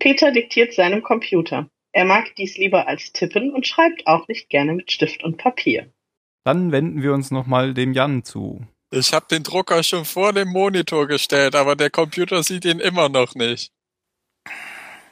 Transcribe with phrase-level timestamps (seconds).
[0.00, 1.68] Peter diktiert seinem Computer.
[1.92, 5.92] Er mag dies lieber als tippen und schreibt auch nicht gerne mit Stift und Papier.
[6.44, 8.66] Dann wenden wir uns nochmal dem Jan zu.
[8.90, 13.08] Ich habe den Drucker schon vor dem Monitor gestellt, aber der Computer sieht ihn immer
[13.08, 13.72] noch nicht.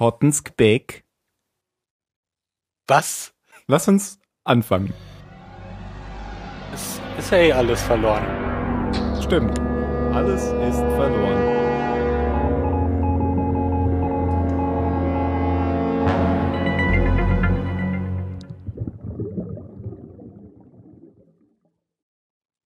[0.00, 1.04] Hottenskbeck.
[2.88, 3.34] Was?
[3.66, 4.94] Lass uns anfangen.
[6.72, 8.24] Es ist ja eh alles verloren.
[9.22, 9.58] Stimmt.
[10.14, 11.47] Alles ist verloren.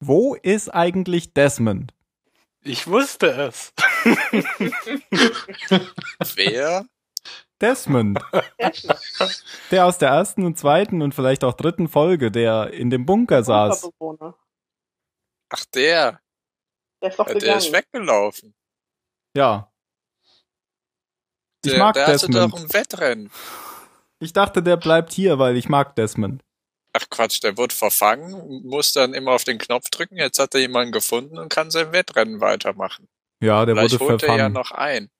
[0.04, 1.94] Wo ist eigentlich Desmond?
[2.64, 3.72] Ich wusste es.
[6.34, 6.84] Wer?
[7.60, 8.18] Desmond.
[9.70, 13.44] der aus der ersten und zweiten und vielleicht auch dritten Folge, der in dem Bunker
[13.44, 13.88] saß.
[15.50, 16.18] Ach, der.
[17.00, 18.54] Der ist doch Ja, der ist weggelaufen.
[19.36, 19.70] Ja.
[21.64, 22.54] Ich Der, mag der hatte Desmond.
[22.54, 23.30] doch ein Wettrennen.
[24.18, 26.42] Ich dachte, der bleibt hier, weil ich mag Desmond.
[26.94, 30.16] Ach Quatsch, der wurde verfangen, muss dann immer auf den Knopf drücken.
[30.16, 33.08] Jetzt hat er jemanden gefunden und kann sein Wettrennen weitermachen.
[33.40, 34.52] Ja, der Vielleicht wurde holt er ja verfangen.
[34.52, 35.10] noch ein.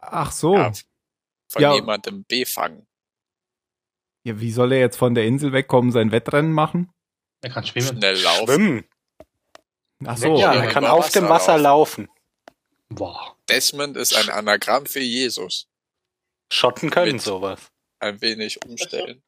[0.00, 0.54] Ach so.
[0.54, 0.72] Ja, Ja,
[1.48, 1.74] von Ja.
[1.74, 2.86] jemandem befangen.
[4.24, 6.92] wie soll er jetzt von der Insel wegkommen, sein Wettrennen machen?
[7.42, 7.96] Er kann schwimmen.
[7.98, 8.46] Schnell laufen.
[8.46, 8.84] Schwimmen.
[10.06, 10.36] Ach so.
[10.38, 12.08] ja, ja, er kann auf dem Wasser Wasser laufen.
[12.90, 13.36] Boah.
[13.48, 15.68] Desmond ist ein Anagramm für Jesus.
[16.52, 17.70] Schotten können Mit- sowas.
[18.00, 19.22] Ein wenig umstellen.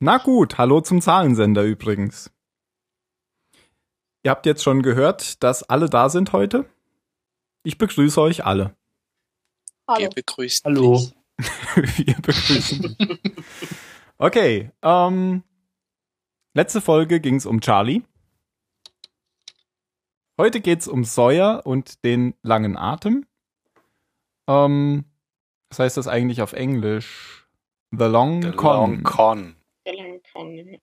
[0.00, 2.30] Na gut, hallo zum Zahlensender übrigens.
[4.22, 6.64] Ihr habt jetzt schon gehört, dass alle da sind heute.
[7.62, 8.76] Ich begrüße euch alle.
[9.86, 10.10] Wir Hallo.
[10.14, 10.96] begrüßen Hallo.
[10.96, 11.14] dich.
[12.06, 12.96] Wir begrüßen.
[14.18, 15.42] Okay, ähm,
[16.54, 18.02] letzte Folge ging es um Charlie.
[20.38, 23.26] Heute geht's um Sawyer und den langen Atem.
[24.48, 25.04] Ähm,
[25.70, 27.43] was heißt das eigentlich auf Englisch?
[27.98, 28.76] The Long The Con.
[28.76, 29.56] Long Con.
[29.86, 30.78] Der lange Con.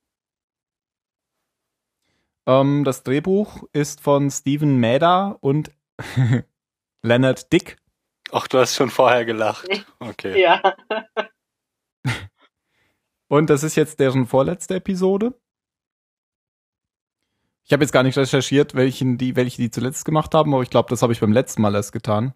[2.48, 5.72] Ähm, das Drehbuch ist von Steven Maeda und
[7.04, 7.78] Leonard Dick.
[8.32, 9.68] Ach, du hast schon vorher gelacht.
[10.00, 10.42] Okay.
[10.42, 10.62] Ja.
[13.28, 15.34] Und das ist jetzt deren vorletzte Episode.
[17.64, 20.70] Ich habe jetzt gar nicht recherchiert, welchen die, welche die zuletzt gemacht haben, aber ich
[20.70, 22.34] glaube, das habe ich beim letzten Mal erst getan.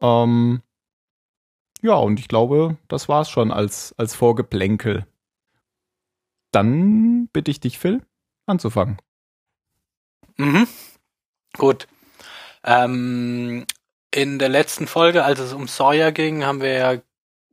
[0.00, 0.62] Ähm,
[1.82, 5.06] ja, und ich glaube, das war's schon als, als Vorgeplänkel.
[6.52, 8.02] Dann bitte ich dich, Phil,
[8.46, 8.98] anzufangen.
[10.36, 10.66] Mhm.
[11.56, 11.86] Gut.
[12.64, 13.66] Ähm,
[14.10, 16.96] in der letzten Folge, als es um Sawyer ging, haben wir ja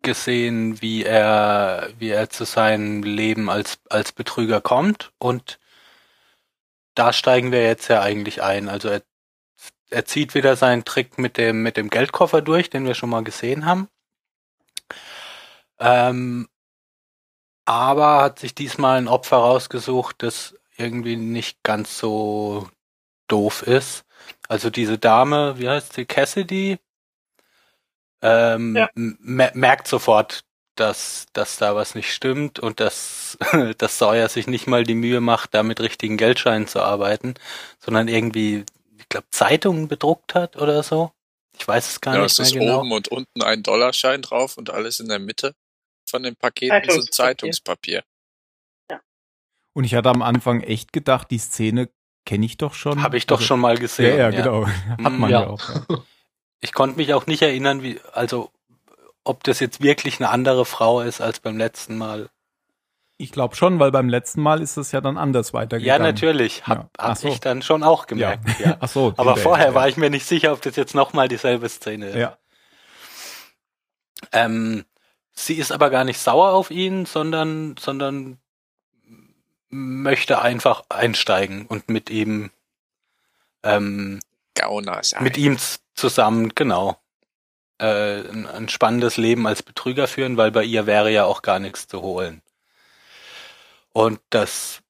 [0.02, 5.60] gesehen, wie er, wie er zu seinem Leben als, als Betrüger kommt und
[6.96, 8.70] da steigen wir jetzt ja eigentlich ein.
[8.70, 9.04] Also er,
[9.90, 13.24] er zieht wieder seinen Trick mit dem, mit dem Geldkoffer durch, den wir schon mal
[13.24, 13.88] gesehen haben.
[15.80, 16.48] Ähm,
[17.66, 22.70] aber hat sich diesmal ein Opfer rausgesucht, das irgendwie nicht ganz so
[23.28, 24.06] doof ist.
[24.48, 26.80] Also diese Dame, wie heißt sie, Cassidy,
[28.22, 28.90] ähm, Ja.
[28.96, 30.42] merkt sofort,
[30.76, 33.38] dass, dass da was nicht stimmt und dass,
[33.78, 37.36] dass Sawyer sich nicht mal die Mühe macht, da mit richtigen Geldscheinen zu arbeiten,
[37.80, 38.66] sondern irgendwie,
[38.98, 41.12] ich glaube, Zeitungen bedruckt hat oder so.
[41.58, 42.80] Ich weiß es gar Ja, nicht es mehr ist genau.
[42.80, 45.54] oben und unten ein Dollarschein drauf und alles in der Mitte
[46.10, 48.04] von den Paketen sind Zeitungspapier.
[48.04, 48.04] Zeitungspapier.
[49.74, 51.90] Und ich hatte am Anfang echt gedacht, die Szene
[52.26, 53.04] kenne ich doch schon.
[53.04, 54.18] Habe ich doch Also- schon mal Ja, gesehen.
[54.18, 54.66] ja, genau.
[55.04, 55.48] Hat man ja, Ja.
[55.48, 55.70] auch.
[55.70, 55.82] Ja.
[56.60, 58.52] Ich konnte mich auch nicht erinnern, wie, also,
[59.24, 62.32] ob das jetzt wirklich eine andere Frau ist als beim letzten Mal.
[63.20, 66.02] Ich glaube schon, weil beim letzten Mal ist es ja dann anders Ja, weitergegangen.
[66.02, 66.66] natürlich.
[66.66, 67.10] Hab, Ja.
[67.10, 67.28] Hab so.
[67.28, 68.44] ich dann schon auch gemerkt.
[68.60, 68.78] Ja.
[68.80, 69.10] Ach so.
[69.18, 69.74] Aber hinterher, vorher ja.
[69.76, 72.16] war ich mir nicht sicher, ob das jetzt nochmal dieselbe Szene ist.
[72.16, 72.38] Ja.
[74.32, 74.84] Ähm,
[75.38, 78.40] sie ist aber gar nicht sauer auf ihn, sondern, sondern
[79.70, 82.50] möchte einfach einsteigen und mit ihm,
[83.64, 84.20] ähm,
[84.56, 85.24] Gauner sein.
[85.24, 85.58] mit ihm
[85.94, 86.98] zusammen, genau,
[87.80, 91.60] äh, ein, ein spannendes Leben als Betrüger führen, weil bei ihr wäre ja auch gar
[91.60, 92.42] nichts zu holen.
[93.94, 94.82] Und das,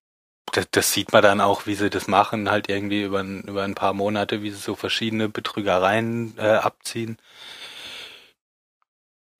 [0.54, 3.63] das, das sieht man dann auch, wie sie das machen, halt irgendwie über, ein- über
[3.63, 7.18] ein paar Monate, wie sie so verschiedene Betrügereien äh, abziehen.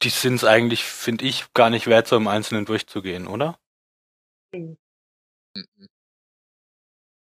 [0.04, 3.58] Die sind es eigentlich, finde ich, gar nicht wert, so im Einzelnen durchzugehen, oder?
[4.54, 4.78] Mhm.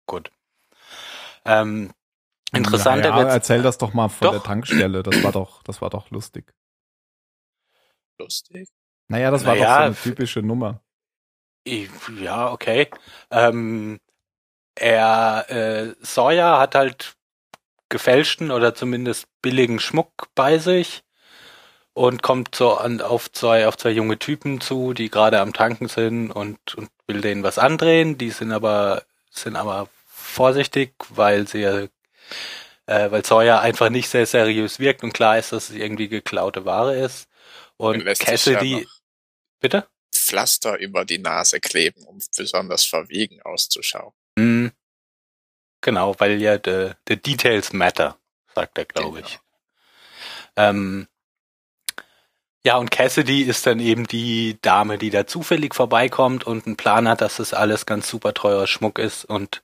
[0.05, 0.31] Gut.
[1.45, 1.91] Ähm,
[2.53, 4.31] interessanter ja, erzähl das doch mal von Doch.
[4.33, 5.03] der Tankstelle.
[5.03, 6.53] Das war doch, das war doch lustig.
[8.19, 8.69] Lustig.
[9.07, 10.81] Naja, das war Naja, doch so eine typische Nummer.
[11.65, 12.89] Ja, okay.
[13.29, 13.99] Ähm,
[14.75, 17.15] er, äh, Sawyer hat halt
[17.89, 21.03] gefälschten oder zumindest billigen Schmuck bei sich
[21.93, 25.87] und kommt so an, auf zwei, auf zwei junge Typen zu, die gerade am Tanken
[25.87, 28.17] sind und, und will denen was andrehen.
[28.17, 31.89] Die sind aber, sind aber vorsichtig, weil sie, äh,
[32.85, 36.95] weil Sawyer einfach nicht sehr seriös wirkt und klar ist, dass es irgendwie geklaute Ware
[36.95, 37.27] ist.
[37.77, 38.91] Und ja Cassidy, noch
[39.59, 39.87] bitte?
[40.13, 44.13] Pflaster über die Nase kleben, um besonders verwegen auszuschauen.
[44.37, 44.71] Hm.
[45.81, 48.17] Genau, weil ja the, the details matter,
[48.53, 49.27] sagt er, glaube Genau.
[49.27, 49.39] ich.
[50.55, 51.07] Ähm,
[52.63, 57.07] ja, und Cassidy ist dann eben die Dame, die da zufällig vorbeikommt und einen Plan
[57.07, 59.63] hat, dass das alles ganz super teurer Schmuck ist und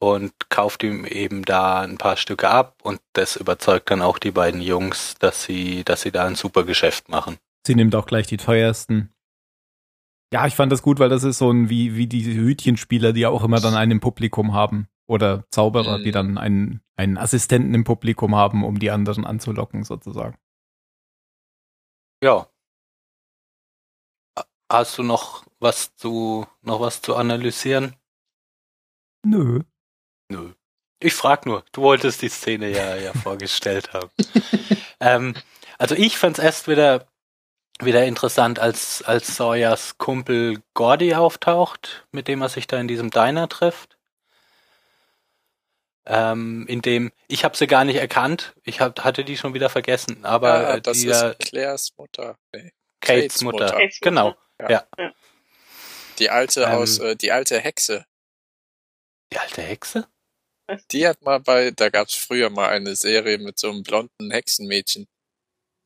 [0.00, 4.30] und kauft ihm eben da ein paar Stücke ab und das überzeugt dann auch die
[4.30, 7.36] beiden Jungs, dass sie, dass sie da ein super Geschäft machen.
[7.66, 9.12] Sie nimmt auch gleich die teuersten.
[10.32, 13.26] Ja, ich fand das gut, weil das ist so ein wie, wie diese Hütchenspieler, die
[13.26, 14.86] auch immer dann einen im Publikum haben.
[15.08, 16.04] Oder Zauberer, Mhm.
[16.04, 20.36] die dann einen, einen Assistenten im Publikum haben, um die anderen anzulocken, sozusagen.
[22.22, 22.48] Ja.
[24.70, 27.96] Hast du noch was zu, noch was zu analysieren?
[29.24, 29.60] Nö.
[30.30, 30.52] Nö.
[31.00, 34.10] Ich frag nur, du wolltest die Szene ja, ja vorgestellt haben.
[35.00, 35.34] ähm,
[35.78, 37.06] also ich fand's erst wieder,
[37.80, 43.10] wieder interessant, als, als Sawyers Kumpel Gordy auftaucht, mit dem er sich da in diesem
[43.10, 43.97] Diner trifft.
[46.10, 49.68] Ähm, in dem, ich habe sie gar nicht erkannt, ich hab, hatte die schon wieder
[49.68, 52.38] vergessen, aber ah, äh, das die, ist äh, Claires Mutter.
[52.54, 52.72] Nee.
[53.00, 53.64] Kates Kates Mutter.
[53.66, 53.78] Mutter.
[53.78, 54.10] Kates Mutter.
[54.10, 54.36] Genau.
[56.18, 56.68] Die alte Ähm.
[56.70, 58.06] aus, äh, die alte Hexe.
[59.32, 60.08] Die alte Hexe?
[60.90, 65.06] Die hat mal bei, da gab's früher mal eine Serie mit so einem blonden Hexenmädchen.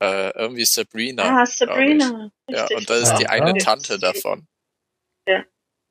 [0.03, 1.43] Äh, irgendwie Sabrina.
[1.43, 1.47] Ah.
[1.47, 2.31] Sabrina.
[2.49, 3.31] Ja, und das ist die Ja.
[3.31, 3.65] eine Ja.
[3.65, 4.47] Tante davon.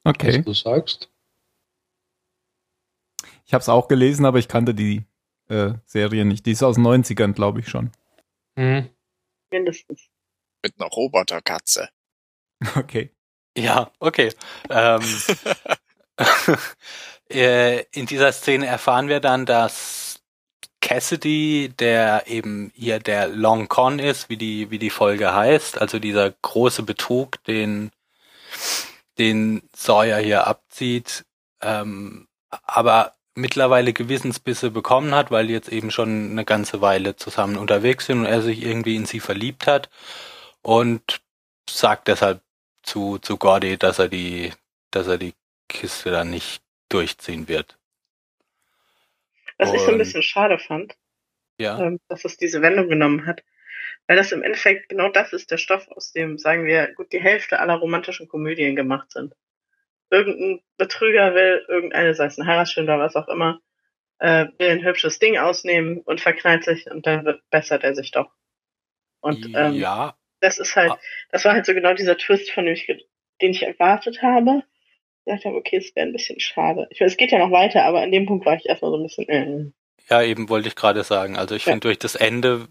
[0.04, 0.40] Okay.
[0.40, 1.11] Was du sagst.
[3.52, 5.04] Ich habe es auch gelesen, aber ich kannte die
[5.50, 6.46] äh, Serie nicht.
[6.46, 7.92] Die ist aus den 90ern, glaube ich schon.
[8.56, 8.88] Hm.
[9.52, 10.08] Mindestens.
[10.64, 11.90] Mit einer Roboterkatze.
[12.78, 13.12] Okay.
[13.58, 14.32] Ja, okay.
[14.70, 15.02] Ähm,
[17.30, 20.22] äh, in dieser Szene erfahren wir dann, dass
[20.80, 26.00] Cassidy, der eben hier der Long Con ist, wie die, wie die Folge heißt, also
[26.00, 27.92] dieser große Betrug, den,
[29.18, 31.26] den Sawyer hier abzieht,
[31.62, 37.58] ähm, aber mittlerweile Gewissensbisse bekommen hat, weil die jetzt eben schon eine ganze Weile zusammen
[37.58, 39.90] unterwegs sind und er sich irgendwie in sie verliebt hat
[40.62, 41.22] und
[41.70, 42.42] sagt deshalb
[42.84, 44.52] zu, zu Gordy, dass er die,
[44.92, 45.34] dass er die
[45.70, 47.78] Kiste dann nicht durchziehen wird.
[49.58, 50.96] Was ich so ein Und- bisschen schade fand,
[51.58, 51.80] Ja.
[51.80, 53.44] ähm, dass es diese Wendung genommen hat.
[54.08, 57.22] Weil das im Endeffekt genau das ist der Stoff, aus dem, sagen wir, gut die
[57.22, 59.34] Hälfte aller romantischen Komödien gemacht sind.
[60.12, 63.60] Irgendein Betrüger will irgendeine, sei es ein Heiratsschwindler, was auch immer,
[64.20, 68.12] äh, will ein hübsches Ding ausnehmen und verknallt sich und dann wird, bessert er sich
[68.12, 68.30] doch.
[69.22, 71.00] Und ähm, ja, das ist halt, Ah.
[71.32, 72.88] das war halt so genau dieser Twist, von dem ich,
[73.42, 74.64] den ich erwartet habe.
[75.24, 76.88] Ich dachte, okay, es wäre ein bisschen schade.
[76.90, 78.98] Ich weiß, es geht ja noch weiter, aber an dem Punkt war ich erstmal so
[78.98, 79.72] ein bisschen, äh,
[80.10, 81.38] ja, eben wollte ich gerade sagen.
[81.38, 81.72] Also ich Ja.
[81.74, 82.68] finde, durch das Ende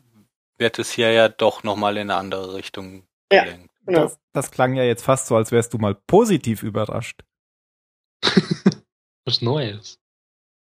[0.58, 3.44] wird es hier ja doch nochmal in eine andere Richtung Ja.
[3.44, 3.70] gelenkt.
[3.86, 4.02] genau.
[4.02, 7.20] Das, das klang ja jetzt fast so, als wärst du mal positiv überrascht.
[9.24, 9.98] Was Neues.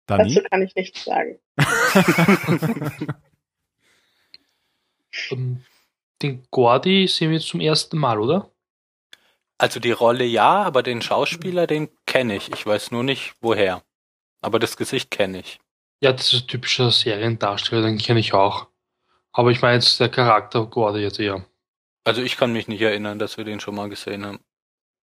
[0.06, 0.48] Dazu Dani?
[0.48, 1.38] kann ich nichts sagen.
[5.30, 5.64] Ähm,
[6.22, 8.50] Den Gordy sehen wir jetzt zum ersten Mal, oder?
[9.58, 12.52] Also die Rolle ja, aber den Schauspieler, den kenne ich.
[12.52, 13.82] Ich weiß nur nicht woher.
[14.42, 15.58] Aber das Gesicht kenne ich.
[16.00, 18.68] Ja, das ist ein typischer Seriendarsteller, den kenne ich auch.
[19.32, 21.46] Aber ich meine jetzt der Charakter Gordy jetzt eher.
[22.04, 24.40] Also ich kann mich nicht erinnern, dass wir den schon mal gesehen haben.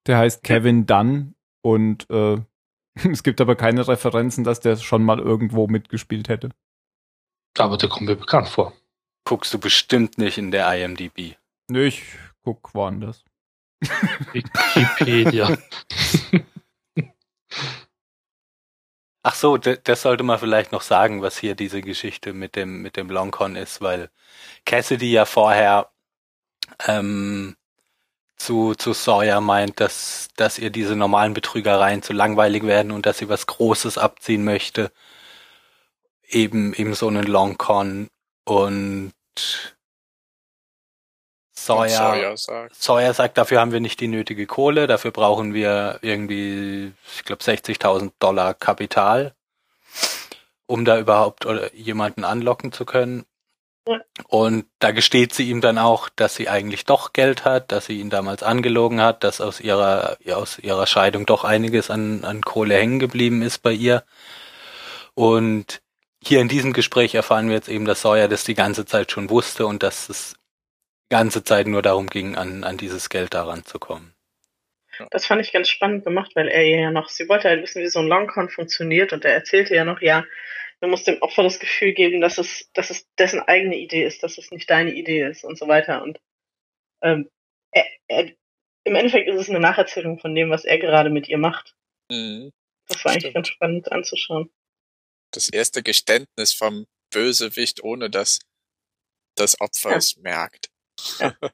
[0.05, 1.33] Der heißt Kevin Dunn
[1.63, 2.37] und äh,
[3.11, 6.49] es gibt aber keine Referenzen, dass der schon mal irgendwo mitgespielt hätte.
[7.57, 8.73] Aber der kommt mir bekannt vor.
[9.25, 11.35] Guckst du bestimmt nicht in der IMDb.
[11.69, 12.03] Nö, ich
[12.43, 13.23] guck woanders.
[14.33, 15.57] Wikipedia.
[19.25, 22.97] Ach so, das sollte man vielleicht noch sagen, was hier diese Geschichte mit dem mit
[22.97, 24.09] dem Longcon ist, weil
[24.65, 25.89] Cassidy ja vorher
[26.85, 27.55] ähm,
[28.37, 33.17] zu zu Sawyer meint, dass dass ihr diese normalen Betrügereien zu langweilig werden und dass
[33.19, 34.91] sie was Großes abziehen möchte,
[36.27, 38.09] eben eben so einen Longcon
[38.45, 39.13] und
[41.67, 42.75] Und Sawyer Sawyer sagt.
[42.75, 47.43] Sawyer sagt, dafür haben wir nicht die nötige Kohle, dafür brauchen wir irgendwie, ich glaube,
[47.43, 49.35] 60.000 Dollar Kapital,
[50.65, 53.25] um da überhaupt jemanden anlocken zu können.
[53.87, 53.99] Ja.
[54.27, 57.99] Und da gesteht sie ihm dann auch, dass sie eigentlich doch Geld hat, dass sie
[57.99, 62.75] ihn damals angelogen hat, dass aus ihrer, aus ihrer Scheidung doch einiges an, an Kohle
[62.75, 64.03] hängen geblieben ist bei ihr.
[65.15, 65.81] Und
[66.23, 69.29] hier in diesem Gespräch erfahren wir jetzt eben, dass Sawyer das die ganze Zeit schon
[69.29, 70.35] wusste und dass es
[71.09, 74.13] die ganze Zeit nur darum ging, an, an dieses Geld daran zu kommen.
[75.09, 77.81] Das fand ich ganz spannend gemacht, weil er ihr ja noch, sie wollte halt wissen,
[77.81, 80.23] wie so ein Longcon funktioniert und er erzählte ja noch, ja,
[80.83, 84.21] du musst dem Opfer das Gefühl geben, dass es, dass es dessen eigene Idee ist,
[84.21, 86.03] dass es nicht deine Idee ist und so weiter.
[86.03, 86.19] Und
[87.01, 87.29] ähm,
[87.71, 88.31] er, er,
[88.85, 91.73] im Endeffekt ist es eine Nacherzählung von dem, was er gerade mit ihr macht.
[92.11, 92.51] Mhm.
[92.87, 93.35] Das war eigentlich Stimmt.
[93.35, 94.51] ganz spannend anzuschauen.
[95.33, 98.39] Das erste Geständnis vom Bösewicht, ohne dass
[99.35, 99.97] das Opfer Ja.
[99.97, 100.69] es merkt.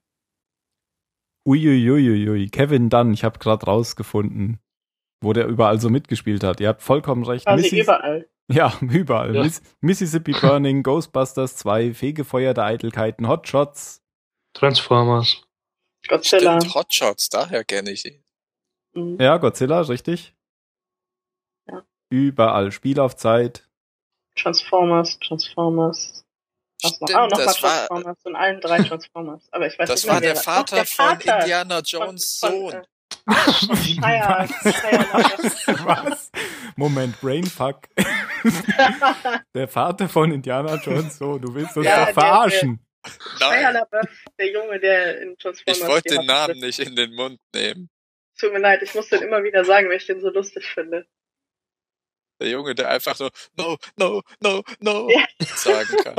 [1.48, 4.60] Uiuiuiui, Kevin Dunn, ich habe gerade rausgefunden,
[5.24, 6.60] wo der überall so mitgespielt hat.
[6.60, 7.46] Ihr habt vollkommen recht.
[7.46, 8.30] Quasi Missis- überall.
[8.50, 9.36] Ja, überall.
[9.36, 9.44] Ja.
[9.44, 14.02] Miss Mississippi Burning, Ghostbusters 2, Fegefeuer der Eitelkeiten, Hotshots.
[14.54, 15.44] Transformers.
[16.08, 16.60] Godzilla.
[16.60, 18.24] Stimmt, Hotshots, daher kenne ich ihn.
[18.94, 19.18] Mhm.
[19.20, 20.34] Ja, Godzilla, richtig?
[21.70, 21.84] Ja.
[22.10, 22.72] Überall.
[22.72, 23.70] Spiel auf Zeit.
[24.36, 26.26] Transformers, Transformers.
[26.84, 28.18] Stimmt, Ah, nochmal das war, Transformers.
[28.26, 29.48] In allen drei Transformers.
[29.52, 32.50] Aber ich weiß das nicht war mehr, der Vater, der Vater von Indiana Jones von,
[32.52, 32.72] Sohn.
[32.72, 32.86] Von, äh,
[33.30, 35.86] Shia, Shia LaBeouf.
[35.86, 36.32] Was?
[36.76, 37.88] Moment, Brainfuck.
[39.54, 42.80] Der Vater von Indiana Jones, so, du willst uns Ja, doch der- verarschen.
[43.38, 43.82] Shia Nein,
[44.38, 47.90] der Junge, der in Transformers ich wollte den Namen Hauptrolle- nicht in den Mund nehmen.
[48.38, 51.06] Tut mir leid, ich muss den immer wieder sagen, weil ich den so lustig finde.
[52.42, 55.26] Der Junge, der einfach so no, no, no, no Ja.
[55.40, 56.16] sagen kann.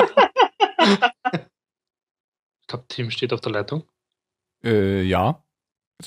[2.62, 3.88] Ich glaube, Tim steht auf der Leitung.
[4.62, 5.42] Äh, ja.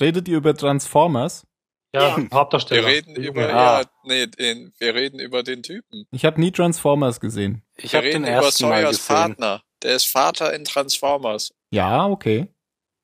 [0.00, 1.46] Redet ihr über Transformers?
[1.94, 2.16] Ja.
[2.32, 2.82] Hauptdarsteller.
[2.82, 3.54] Wir reden Der über.
[3.54, 3.80] Ah.
[3.80, 6.06] ja, nee, den, wir reden über den Typen.
[6.10, 7.62] Ich habe nie Transformers gesehen.
[7.76, 9.16] Ich Wir habe den reden über ersten Mal Sawyers gesehen.
[9.16, 9.62] Partner.
[9.82, 11.54] Der ist Vater in Transformers.
[11.70, 12.48] Ja, okay.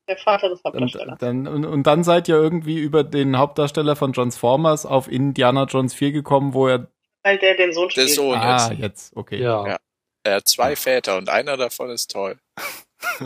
[0.08, 1.18] Der Vater des Und Hauptdarstellers.
[1.18, 5.94] dann, und, und dann seid ihr irgendwie über den Hauptdarsteller von Transformers auf Indiana Jones
[5.94, 6.88] 4 gekommen, wo er.
[7.22, 8.10] Weil der den Sohn Der spielt.
[8.16, 8.80] Sohn ah, jetzt.
[8.80, 9.40] jetzt, okay.
[9.40, 9.66] Ja.
[9.68, 9.76] Ja.
[10.24, 12.38] Er hat zwei Väter und einer davon ist toll.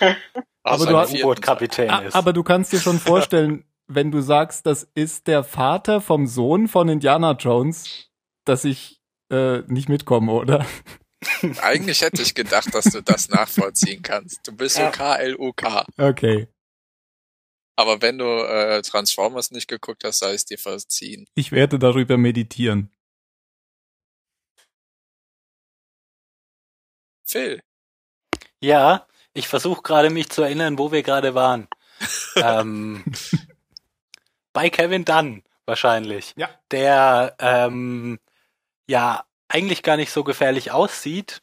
[0.64, 2.14] Aber du hast- vierten U-Boot-Kapitän ist.
[2.14, 6.68] aber du kannst dir schon vorstellen, wenn du sagst, das ist der Vater vom Sohn
[6.68, 8.10] von Indiana Jones,
[8.44, 10.66] dass ich äh, nicht mitkomme, oder?
[11.62, 14.46] Eigentlich hätte ich gedacht, dass du das nachvollziehen kannst.
[14.46, 14.90] Du bist Ja.
[14.92, 15.84] so KLUK.
[15.98, 16.48] Okay.
[17.76, 21.26] Aber wenn du äh, Transformers nicht geguckt hast, sei es dir verziehen.
[21.34, 22.90] Ich werde darüber meditieren.
[27.26, 27.62] Phil,
[28.60, 31.68] Ja, ich versuche gerade mich zu erinnern, wo wir gerade waren.
[32.36, 33.04] ähm,
[34.52, 36.32] bei Kevin Dunn wahrscheinlich.
[36.36, 36.48] Ja.
[36.70, 38.18] Der ähm,
[38.86, 41.40] ja eigentlich gar nicht so gefährlich aussieht,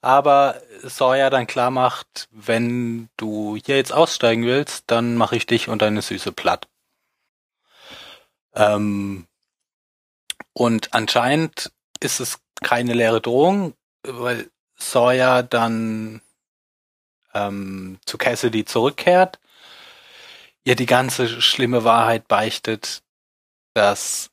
[0.00, 5.68] aber Sawyer dann klar macht, wenn du hier jetzt aussteigen willst, dann mache ich dich
[5.68, 6.68] und deine Süße platt.
[8.54, 9.26] Ähm,
[10.52, 16.22] und anscheinend ist es keine leere Drohung, weil Sawyer dann
[17.36, 19.38] ähm, zu Cassidy zurückkehrt,
[20.64, 23.02] ihr die ganze schlimme Wahrheit beichtet,
[23.74, 24.30] dass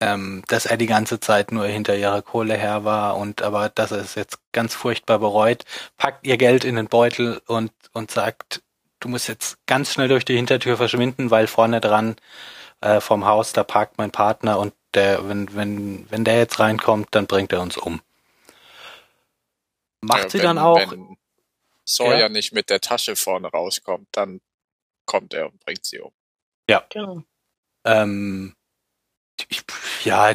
[0.00, 3.92] ähm, dass er die ganze Zeit nur hinter ihrer Kohle her war und aber dass
[3.92, 5.64] er es jetzt ganz furchtbar bereut,
[5.96, 8.62] packt ihr Geld in den Beutel und und sagt,
[9.00, 12.16] du musst jetzt ganz schnell durch die Hintertür verschwinden, weil vorne dran
[12.80, 17.08] äh, vom Haus da parkt mein Partner und der wenn wenn wenn der jetzt reinkommt,
[17.12, 18.00] dann bringt er uns um.
[20.00, 21.16] Macht sie wenn, dann auch Wenn
[21.84, 22.28] Sawyer Ja.
[22.28, 24.40] nicht mit der Tasche vorne rauskommt, dann
[25.06, 26.12] kommt er und bringt sie um.
[26.90, 27.22] Genau.
[27.84, 28.54] Ähm,
[29.48, 29.62] ich,
[30.04, 30.34] ja,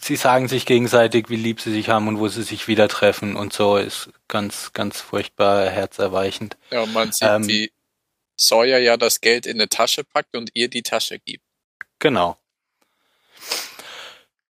[0.00, 3.36] sie sagen sich gegenseitig, wie lieb sie sich haben und wo sie sich wieder treffen
[3.36, 6.56] und so ist ganz, ganz furchtbar herzerweichend.
[6.70, 7.46] Ja, und man sieht, Ähm.
[7.48, 7.72] wie
[8.36, 11.44] Sawyer ja das Geld in eine Tasche packt und ihr die Tasche gibt.
[12.00, 12.36] Genau.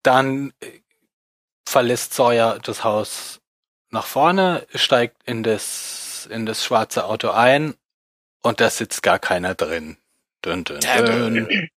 [0.01, 0.53] Dann
[1.67, 3.39] verlässt Sawyer das Haus
[3.89, 7.75] nach vorne, steigt in das, in das schwarze Auto ein
[8.41, 9.97] und da sitzt gar keiner drin.
[10.43, 11.69] Dün, dün, dün.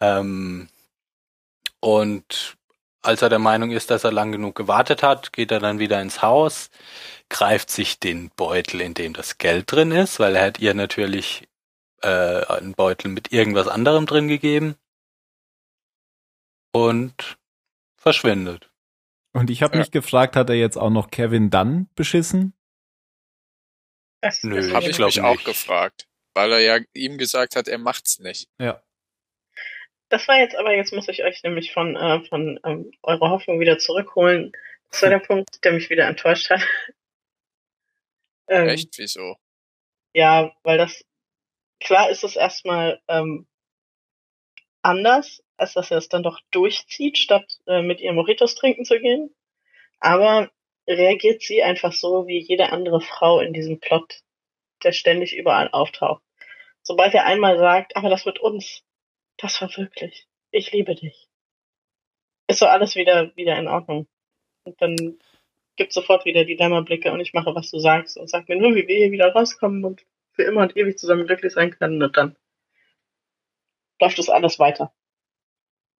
[0.00, 0.68] Ähm,
[1.80, 2.56] und
[3.02, 6.00] als er der Meinung ist, dass er lang genug gewartet hat, geht er dann wieder
[6.02, 6.70] ins Haus,
[7.28, 11.48] greift sich den Beutel, in dem das Geld drin ist, weil er hat ihr natürlich
[12.02, 12.08] äh,
[12.46, 14.74] einen Beutel mit irgendwas anderem drin gegeben
[16.72, 17.38] und
[17.96, 18.70] verschwindet.
[19.32, 19.80] Und ich habe Ja.
[19.80, 22.54] mich gefragt, hat er jetzt auch noch Kevin Dunn beschissen?
[24.42, 25.44] Nö, Habe Ich mich auch nicht.
[25.44, 26.06] gefragt.
[26.34, 28.48] Weil er ja ihm gesagt hat, er macht's nicht.
[28.58, 28.82] Ja.
[30.08, 33.60] Das war jetzt aber, jetzt muss ich euch nämlich von, äh, von ähm, eurer Hoffnung
[33.60, 34.52] wieder zurückholen.
[34.90, 36.60] Das war der Punkt, der mich wieder enttäuscht hat.
[38.48, 38.96] ähm, Echt?
[38.96, 39.36] Wieso?
[40.14, 41.04] Ja, weil das,
[41.80, 43.46] klar ist es erstmal ähm,
[44.82, 48.98] anders, als dass er es dann doch durchzieht, statt äh, mit ihr Mojitos trinken zu
[48.98, 49.34] gehen.
[50.00, 50.50] Aber
[50.88, 54.22] reagiert sie einfach so wie jede andere Frau in diesem Plot,
[54.82, 56.22] der ständig überall auftaucht.
[56.82, 58.82] Sobald er einmal sagt, aber das wird uns,
[59.36, 61.28] das war wirklich, ich liebe dich,
[62.46, 64.08] ist so alles wieder, wieder in Ordnung.
[64.64, 65.18] Und dann
[65.76, 68.74] gibt sofort wieder die Dämmerblicke und ich mache, was du sagst und sag mir nur,
[68.74, 72.16] wie wir hier wieder rauskommen und für immer und ewig zusammen glücklich sein können und
[72.16, 72.36] dann
[74.00, 74.92] läuft das alles weiter.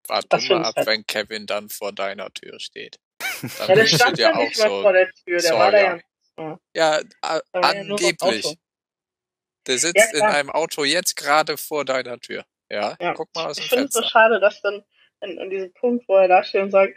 [0.06, 2.98] Warte Das mal ab, halt- wenn Kevin dann vor deiner Tür steht.
[3.42, 4.82] Ja, der stand ja nicht auch mal so.
[4.82, 5.98] vor der Tür, der war da ja.
[6.74, 8.44] Ja, ja angeblich.
[8.46, 8.54] Auto.
[9.66, 12.44] Der sitzt Ja, in einem Auto jetzt gerade vor deiner Tür.
[12.70, 13.14] Ja, Ja.
[13.14, 14.84] guck mal aus dem Ich finde es so schade, dass dann
[15.20, 16.94] an, an diesem Punkt, wo er da steht und sagt,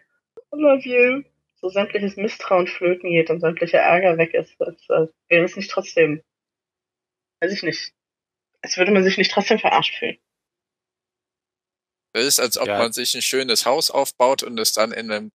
[0.54, 1.24] I love you,
[1.56, 4.54] so sämtliches Misstrauen flöten geht und sämtlicher Ärger weg ist.
[4.60, 6.24] Das, äh, wäre es nicht trotzdem,
[7.42, 7.94] weiß ich nicht,
[8.62, 10.18] als würde man sich nicht trotzdem verarscht fühlen.
[12.14, 12.78] Das ist, als ob Ja.
[12.78, 15.32] man sich ein schönes Haus aufbaut und es dann in einem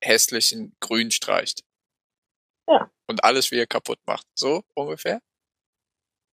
[0.00, 1.64] kotzhässlichen Grün streicht.
[2.68, 2.90] Ja.
[3.06, 4.26] Und alles wieder kaputt macht.
[4.34, 5.20] So ungefähr?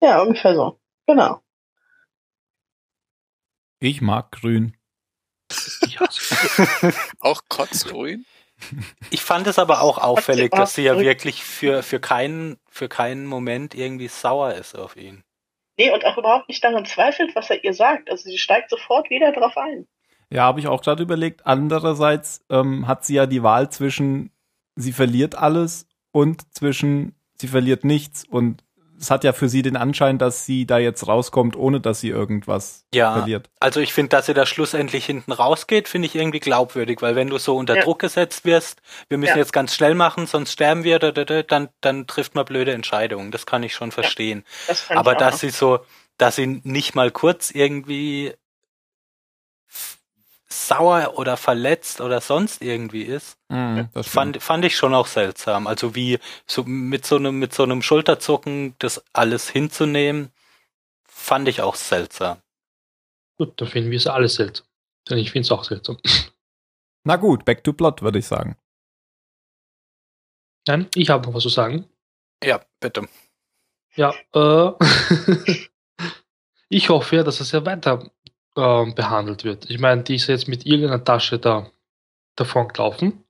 [0.01, 0.79] Ja, ungefähr so.
[1.07, 1.41] Genau.
[3.79, 4.77] Ich mag grün.
[5.85, 5.99] Ich
[7.19, 8.25] Auch kotzgrün?
[9.11, 13.27] Ich fand es aber auch auffällig, dass sie ja wirklich für, für keinen, für keinen
[13.27, 15.23] Moment irgendwie sauer ist auf ihn.
[15.77, 18.09] Nee, und auch überhaupt nicht daran zweifelt, was er ihr sagt.
[18.09, 19.87] Also sie steigt sofort wieder drauf ein.
[20.31, 21.45] Ja, habe ich auch gerade überlegt.
[21.45, 24.31] Andererseits ähm, hat sie ja die Wahl zwischen,
[24.75, 28.25] sie verliert alles und zwischen, sie verliert nichts.
[28.25, 28.63] Und
[28.99, 32.09] es hat ja für sie den Anschein, dass sie da jetzt rauskommt, ohne dass sie
[32.09, 33.49] irgendwas Ja, verliert.
[33.59, 37.29] also ich finde, dass sie da schlussendlich hinten rausgeht, finde ich irgendwie glaubwürdig, weil wenn
[37.29, 37.83] du so unter Ja.
[37.83, 39.37] Druck gesetzt wirst, wir müssen Ja.
[39.37, 42.73] jetzt ganz schnell machen, sonst sterben wir, da, da, da, dann, dann trifft man blöde
[42.73, 43.29] Entscheidungen.
[43.31, 44.43] Das kann ich schon verstehen.
[44.65, 45.79] Das Aber dass sie so,
[46.17, 48.33] dass sie nicht mal kurz irgendwie
[50.47, 55.67] sauer oder verletzt oder sonst irgendwie ist, Mhm, fand, fand ich schon auch seltsam.
[55.67, 60.31] Also wie so mit so einem, mit so einem Schulterzucken das alles hinzunehmen,
[61.07, 62.41] fand ich auch seltsam.
[63.37, 64.65] Gut, dann finden wir es alle seltsam.
[65.09, 65.97] Denn ich finde es auch seltsam.
[67.03, 68.57] Na gut, back to plot, würde ich sagen.
[70.67, 71.85] Nein, ich habe noch was zu sagen.
[72.43, 73.07] Ja, bitte.
[73.95, 74.71] Ja, äh,
[76.69, 78.11] ich hoffe ja, dass es ja weiter
[78.57, 79.69] ähm, behandelt wird.
[79.69, 81.69] Ich meine, die ist jetzt mit irgendeiner Tasche da
[82.35, 83.23] davon gelaufen.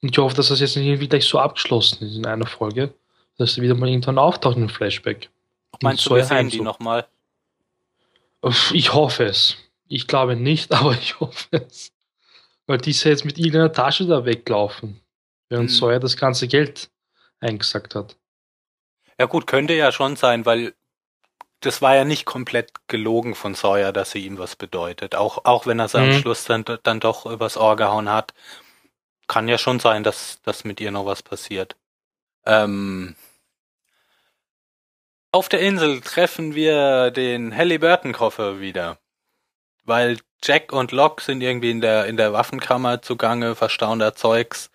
[0.00, 2.94] Und ich hoffe, dass das jetzt nicht irgendwie gleich so abgeschlossen ist in einer Folge,
[3.36, 5.30] dass sie wieder mal irgendwann auftaucht in einem Flashback.
[5.82, 7.06] Meinst du, wir sehen die nochmal?
[8.72, 9.56] Ich hoffe es.
[9.88, 11.92] Ich glaube nicht, aber ich hoffe es.
[12.66, 15.00] Weil die ist ja jetzt mit irgendeiner Tasche da weggelaufen,
[15.48, 15.76] während Hm.
[15.76, 16.90] Sawyer das ganze Geld
[17.40, 18.16] eingesackt hat.
[19.18, 20.74] Ja gut, könnte ja schon sein, weil
[21.60, 25.14] das war ja nicht komplett gelogen von Sawyer, dass sie ihm was bedeutet.
[25.14, 26.20] Auch, auch wenn er sie am Mhm.
[26.20, 28.32] Schluss dann, dann doch übers Ohr gehauen hat.
[29.28, 31.76] Kann ja schon sein, dass, dass mit ihr noch was passiert.
[32.46, 33.16] Ähm,
[35.32, 38.98] auf der Insel treffen wir den Halliburton-Koffer wieder.
[39.84, 44.70] Weil Jack und Locke sind irgendwie in der, in der Waffenkammer zugange, verstauen da Zeugs.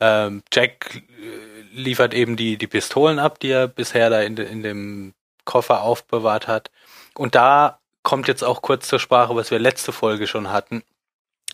[0.00, 4.50] Ähm, Jack äh, liefert eben die, die Pistolen ab, die er bisher da in, de,
[4.50, 5.14] in dem
[5.48, 6.70] Koffer aufbewahrt hat.
[7.14, 10.82] Und da kommt jetzt auch kurz zur Sprache, was wir letzte Folge schon hatten.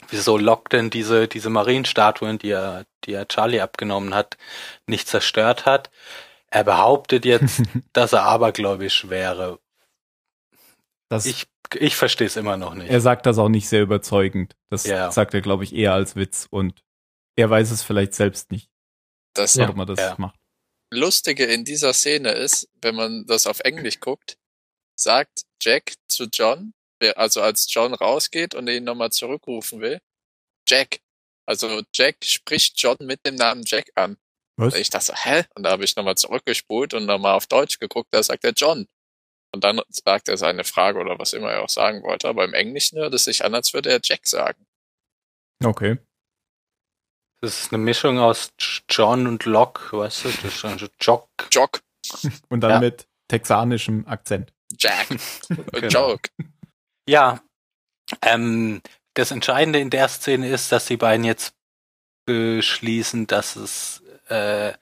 [0.08, 4.36] Wieso Locke denn diese, diese Marienstatuen, die er, die er Charlie abgenommen hat,
[4.86, 5.90] nicht zerstört hat?
[6.48, 9.60] Er behauptet jetzt, dass er abergläubisch wäre.
[11.08, 12.90] Das, Ich, ich verstehe es immer noch nicht.
[12.90, 14.56] er sagt das auch nicht sehr überzeugend.
[14.70, 15.10] Das Ja.
[15.12, 16.46] sagt er, glaube ich, eher als Witz.
[16.50, 16.82] Und
[17.36, 18.70] er weiß es vielleicht selbst nicht,
[19.34, 19.62] Das Ja.
[19.64, 20.14] warum er das Ja.
[20.18, 20.38] macht.
[20.94, 24.36] Lustige in dieser Szene ist, wenn man das auf Englisch guckt,
[24.96, 26.72] sagt Jack zu John,
[27.16, 30.00] also als John rausgeht und ihn nochmal zurückrufen will,
[30.68, 31.00] Jack.
[31.46, 34.16] Also Jack spricht John mit dem Namen Jack an.
[34.56, 34.74] Was?
[34.74, 35.44] Und ich dachte so, hä?
[35.54, 38.86] Und da habe ich nochmal zurückgespult und nochmal auf Deutsch geguckt, da sagt er John.
[39.52, 42.28] Und dann sagt er seine Frage oder was immer er auch sagen wollte.
[42.28, 44.66] Aber im Englischen hört es sich an, als würde er Jack sagen.
[45.62, 45.98] Okay.
[47.44, 48.52] Das ist eine Mischung aus
[48.88, 50.28] John und Locke, weißt du?
[50.30, 51.28] Das ist also Jock.
[51.50, 51.82] Jock,
[52.48, 52.80] Und dann Ja.
[52.80, 54.50] mit texanischem Akzent.
[54.78, 55.08] Jack,
[55.72, 55.88] Genau.
[56.12, 56.30] Joke.
[57.06, 57.40] Ja,
[58.22, 58.80] ähm,
[59.12, 61.54] das Entscheidende in der Szene ist, dass die beiden jetzt
[62.24, 64.72] beschließen, dass es, äh,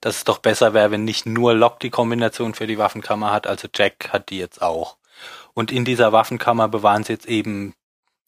[0.00, 3.48] dass es doch besser wäre, wenn nicht nur Locke die Kombination für die Waffenkammer hat,
[3.48, 4.98] also Jack hat die jetzt auch.
[5.52, 7.74] Und in dieser Waffenkammer bewahren sie jetzt eben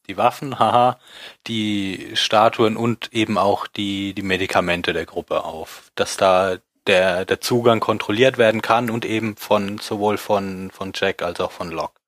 [0.08, 0.98] die Waffen, haha,
[1.46, 5.90] die Statuen und eben auch die, die Medikamente der Gruppe auf.
[5.94, 11.22] Dass da der, der Zugang kontrolliert werden kann und eben von, sowohl von, von Jack
[11.22, 12.00] als auch von Locke.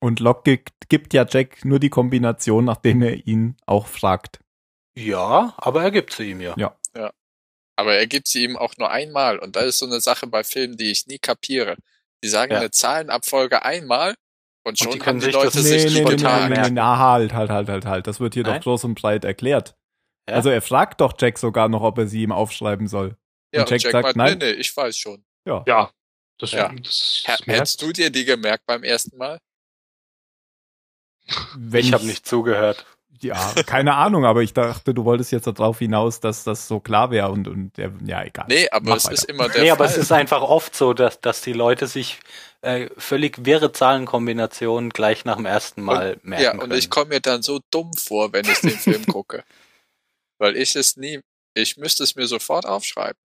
[0.00, 4.40] Und Locke gibt, gibt ja Jack nur die Kombination, nachdem er ihn auch fragt.
[4.94, 6.54] Ja, aber er gibt sie ihm ja.
[6.56, 6.76] Ja.
[7.78, 9.38] Aber er gibt sie ihm auch nur einmal.
[9.38, 11.76] Und das ist so eine Sache bei Filmen, die ich nie kapiere.
[12.24, 12.58] Die sagen Ja.
[12.58, 14.14] eine Zahlenabfolge einmal
[14.66, 16.50] und schon die können haben die sich Leute das sich Nee, nee, nee, nee, spontan.
[16.52, 18.06] nee, nee, na, halt, halt, halt, halt, halt.
[18.06, 18.54] Das wird hier Nein?
[18.56, 19.76] doch groß und breit erklärt.
[20.28, 20.34] Ja?
[20.34, 23.16] Also er fragt doch Jack sogar noch, ob er sie ihm aufschreiben soll.
[23.54, 24.38] Ja, Und Jack sagt meint, nein.
[24.38, 25.24] nee, nee, ich weiß schon.
[25.46, 25.90] Ja,
[26.38, 26.68] das, Ja.
[26.72, 27.60] das, Ha- das merkt.
[27.60, 29.38] Hättest du dir die gemerkt beim ersten Mal?
[31.56, 32.84] Wenn ich habe nicht zugehört.
[33.20, 37.10] Ja, keine Ahnung, aber ich dachte, du wolltest jetzt darauf hinaus, dass das so klar
[37.10, 38.46] wäre und, und ja, egal.
[38.48, 39.14] Nee, aber Mach es weiter.
[39.14, 39.76] ist immer der Nee, Fall.
[39.76, 42.18] aber es ist einfach oft so, dass, dass die Leute sich
[42.62, 46.62] äh, völlig wirre Zahlenkombinationen gleich nach dem ersten Mal merken ja, können.
[46.64, 49.44] und ich komme mir dann so dumm vor, wenn ich den Film gucke.
[50.38, 51.20] Weil ich es nie,
[51.54, 53.18] ich müsste es mir sofort aufschreiben.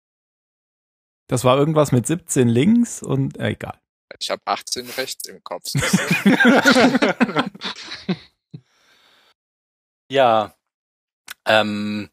[1.27, 3.79] Das war irgendwas mit 17 links und äh, egal.
[4.19, 5.65] Ich habe 18 rechts im Kopf.
[10.11, 10.55] ja,
[11.47, 12.11] ähm,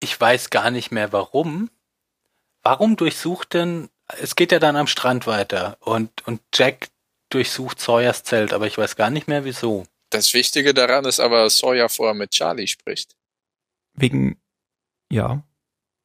[0.00, 1.70] ich weiß gar nicht mehr warum.
[2.62, 6.88] Warum durchsucht denn, es geht ja dann am Strand weiter und, und Jack
[7.30, 9.84] durchsucht Sawyers Zelt, aber ich weiß gar nicht mehr wieso.
[10.10, 13.16] Das Wichtige daran ist aber, dass Sawyer vorher mit Charlie spricht.
[13.94, 14.40] Wegen,
[15.10, 15.42] ja,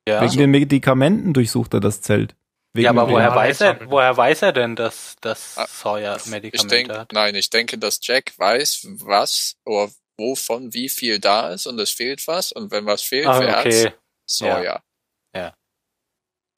[0.07, 2.35] Ja, wegen den Medikamenten durchsucht er das Zelt.
[2.73, 6.27] Wegen ja aber woher weiß er, woher weiß er denn, dass, dass Ah, Sawyer Ich
[6.27, 7.11] Medikamente denke, hat?
[7.11, 11.91] nein, ich denke, dass Jack weiß, was oder wovon wie viel da ist und es
[11.91, 13.85] fehlt was und wenn was fehlt, Ah, wer okay.
[13.85, 13.95] hat's?
[14.29, 14.83] Sawyer.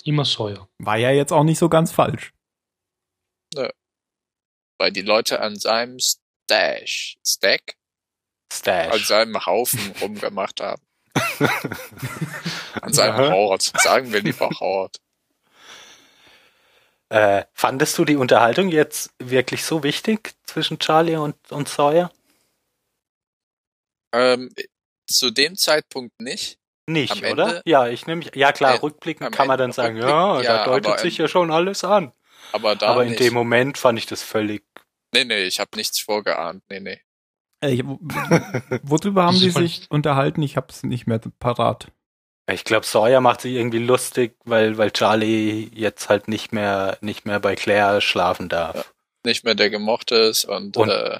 [0.06, 0.68] Immer Sawyer.
[0.78, 2.34] War ja jetzt auch nicht so ganz falsch.
[3.54, 7.76] Weil die Leute an seinem Stash, Stack,
[8.50, 9.08] an Stash.
[9.08, 10.82] seinem Haufen rumgemacht haben.
[12.82, 13.32] An seinem Aha.
[13.32, 13.62] Hort.
[13.78, 15.02] Sagen wir lieber Hort.
[17.10, 22.12] Äh, fandest du die Unterhaltung jetzt wirklich so wichtig zwischen Charlie und, und Sawyer?
[24.12, 24.50] Ähm,
[25.08, 26.58] zu dem Zeitpunkt nicht.
[26.88, 27.44] Nicht, Am oder?
[27.48, 30.66] Ende- ja, ich nehme ja klar, Äh, rückblickend kann man dann sagen, ja, ja, da
[30.66, 32.12] deutet aber sich ja schon alles an.
[32.52, 33.20] Aber da Aber in nicht.
[33.20, 34.64] dem Moment fand ich das völlig.
[35.14, 36.64] Nee, nee, ich habe nichts vorgeahnt.
[36.70, 37.00] Nee, nee.
[37.62, 38.00] Äh, wo-
[38.84, 40.42] worüber haben voll- sich unterhalten?
[40.42, 41.92] Ich hab's nicht mehr parat.
[42.52, 47.26] Ich glaube, Sawyer macht sich irgendwie lustig, weil, weil Charlie jetzt halt nicht mehr, nicht
[47.26, 48.92] mehr bei Claire schlafen darf.
[49.24, 51.20] Nicht mehr der Gemochte ist und, Und- äh,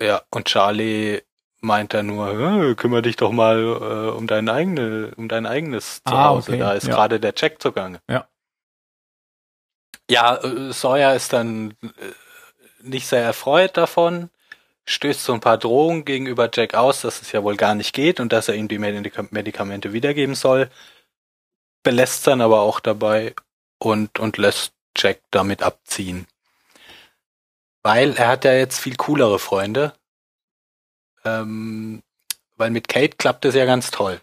[0.00, 1.20] Ja, und Charlie
[1.60, 6.10] meint dann nur, kümmere dich doch mal äh, um dein eigene, um dein eigenes Ah,
[6.10, 6.50] Zuhause.
[6.52, 6.94] okay, Da ist ja.
[6.94, 8.00] gerade der Check zugange.
[8.08, 8.28] Ja.
[10.10, 11.86] Ja, äh, Sawyer ist dann äh,
[12.82, 14.30] nicht sehr erfreut davon,
[14.86, 18.20] stößt so ein paar Drohungen gegenüber Jack aus, dass es ja wohl gar nicht geht
[18.20, 20.70] und dass er ihm die Medika Medikamente wiedergeben soll,
[21.82, 23.34] belässt dann aber auch dabei
[23.78, 26.26] und, und lässt Jack damit abziehen.
[27.82, 29.92] Weil er hat ja jetzt viel coolere Freunde.
[31.26, 32.02] Ähm,
[32.56, 34.20] weil mit Kate klappt es ja ganz toll.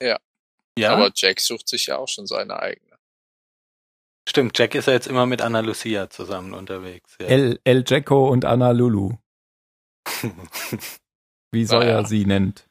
[0.00, 0.18] Ja.
[0.78, 2.96] Ja, aber Jack sucht sich ja auch schon seine eigene.
[4.28, 4.58] stimmt.
[4.58, 7.16] Jack ist ja jetzt immer mit Anna Lucia zusammen unterwegs.
[7.20, 7.26] Ja.
[7.26, 9.16] El, El Jacko und Anna Lulu,
[11.52, 12.04] wie Sawyer Naja.
[12.06, 12.68] sie nennt.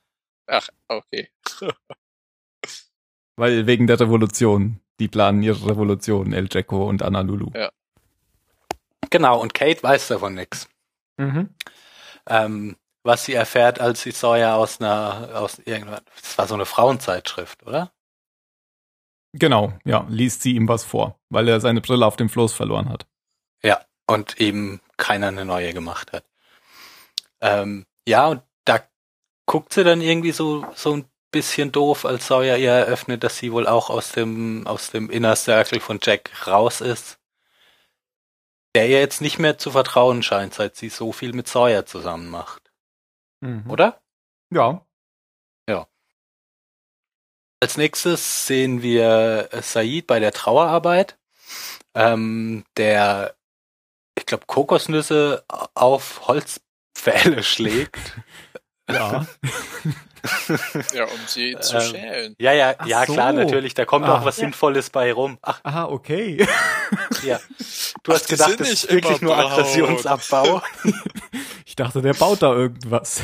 [0.48, 1.30] Ach, okay.
[3.36, 4.80] Weil wegen der Revolution.
[5.00, 7.50] Die planen ihre Revolution, El Jacko und Anna Lulu.
[7.56, 7.72] Ja.
[9.10, 10.70] genau, und Kate weiß davon nichts.
[11.18, 11.50] Mhm.
[12.28, 16.66] Ähm, was sie erfährt, als sie Sawyer aus einer, aus irgendwas, das war so eine
[16.66, 17.92] Frauenzeitschrift, oder?
[19.34, 22.90] Genau, ja, liest sie ihm was vor, weil er seine Brille auf dem Floß verloren
[22.90, 23.08] hat.
[23.64, 26.24] Ja, und eben keiner eine neue gemacht hat.
[27.42, 28.82] Ähm, ja, und da
[29.46, 33.52] guckt sie dann irgendwie so, so ein bisschen doof, als Sawyer ihr eröffnet, dass sie
[33.52, 37.20] wohl auch aus dem, aus dem Inner Circle von Jack raus ist.
[38.76, 42.30] Der ihr jetzt nicht mehr zu vertrauen scheint, seit sie so viel mit Sawyer zusammen
[42.30, 42.72] macht.
[43.42, 43.70] Mhm.
[43.70, 44.02] Oder?
[44.50, 44.86] Ja.
[47.64, 51.18] Als nächstes sehen wir äh, Said bei der Trauerarbeit,
[51.96, 53.36] ähm, der,
[54.18, 58.18] ich glaube, Kokosnüsse auf Holzpfähle schlägt.
[58.90, 59.26] Ja.
[60.94, 62.36] Ja, um sie zu Ähm, schälen.
[62.40, 63.40] Ja, ja, Ach ja, klar, so.
[63.40, 64.20] natürlich, da kommt Ah.
[64.20, 65.38] auch was Sinnvolles bei rum.
[65.42, 66.38] Ach, Aha, okay.
[67.26, 67.42] ja.
[68.04, 69.52] Du Ach, hast gedacht, das ist wirklich nur braun.
[69.52, 70.62] Aggressionsabbau.
[71.66, 73.24] Ich dachte, der baut da irgendwas.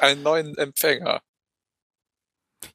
[0.00, 1.20] Einen neuen Empfänger.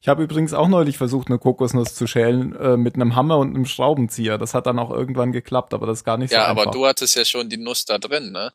[0.00, 3.54] Ich habe übrigens auch neulich versucht, eine Kokosnuss zu schälen äh, mit einem Hammer und
[3.54, 4.38] einem Schraubenzieher.
[4.38, 6.62] Das hat dann auch irgendwann geklappt, aber das ist gar nicht Ja, so einfach.
[6.62, 8.52] aber du hattest ja schon die Nuss da drin, ne?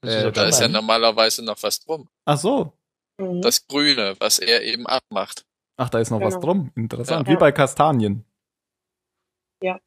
[0.00, 0.72] Das Äh, ist ja Da ist ja Nein.
[0.72, 2.08] normalerweise noch was drum.
[2.24, 2.72] Ach so.
[3.20, 3.42] Mhm.
[3.42, 5.44] Das Grüne, was er eben abmacht.
[5.76, 6.46] Ach, da ist noch was Genau.
[6.46, 6.72] drum.
[6.76, 7.26] Interessant.
[7.28, 7.34] Ja.
[7.34, 8.24] Wie bei Kastanien.
[9.62, 9.80] Ja,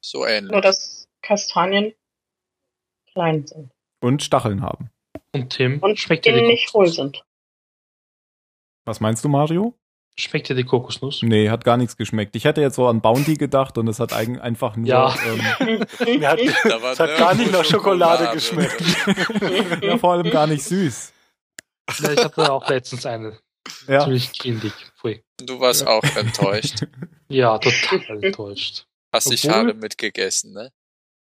[0.00, 0.52] so ähnlich.
[0.52, 1.92] Nur dass Kastanien
[3.12, 3.72] klein sind.
[4.00, 4.90] Und Stacheln haben.
[5.32, 7.24] Und Tim, Und schmeckt innen die nicht hohl sind.
[8.86, 9.74] Was meinst du, Mario?
[10.20, 11.22] Schmeckt dir die Kokosnuss?
[11.22, 12.36] Nee, hat gar nichts geschmeckt.
[12.36, 14.86] Ich hätte jetzt so an Bounty gedacht und es hat eigentlich einfach nur.
[14.86, 15.14] Ja.
[15.26, 15.80] Ähm,
[16.26, 18.76] hat, es hat gar nicht nach Schokolade Schokolade.
[18.76, 19.82] geschmeckt.
[19.84, 21.12] ja, vor allem gar nicht süß.
[22.00, 23.38] Ja, ich hatte auch letztens eine.
[23.88, 24.04] Ja.
[24.04, 24.72] Ziemlich kindig.
[24.98, 25.22] Pfui.
[25.38, 26.86] Du warst auch enttäuscht.
[27.32, 28.86] Ja, total enttäuscht.
[29.12, 30.72] Hast die Schale mitgegessen, ne?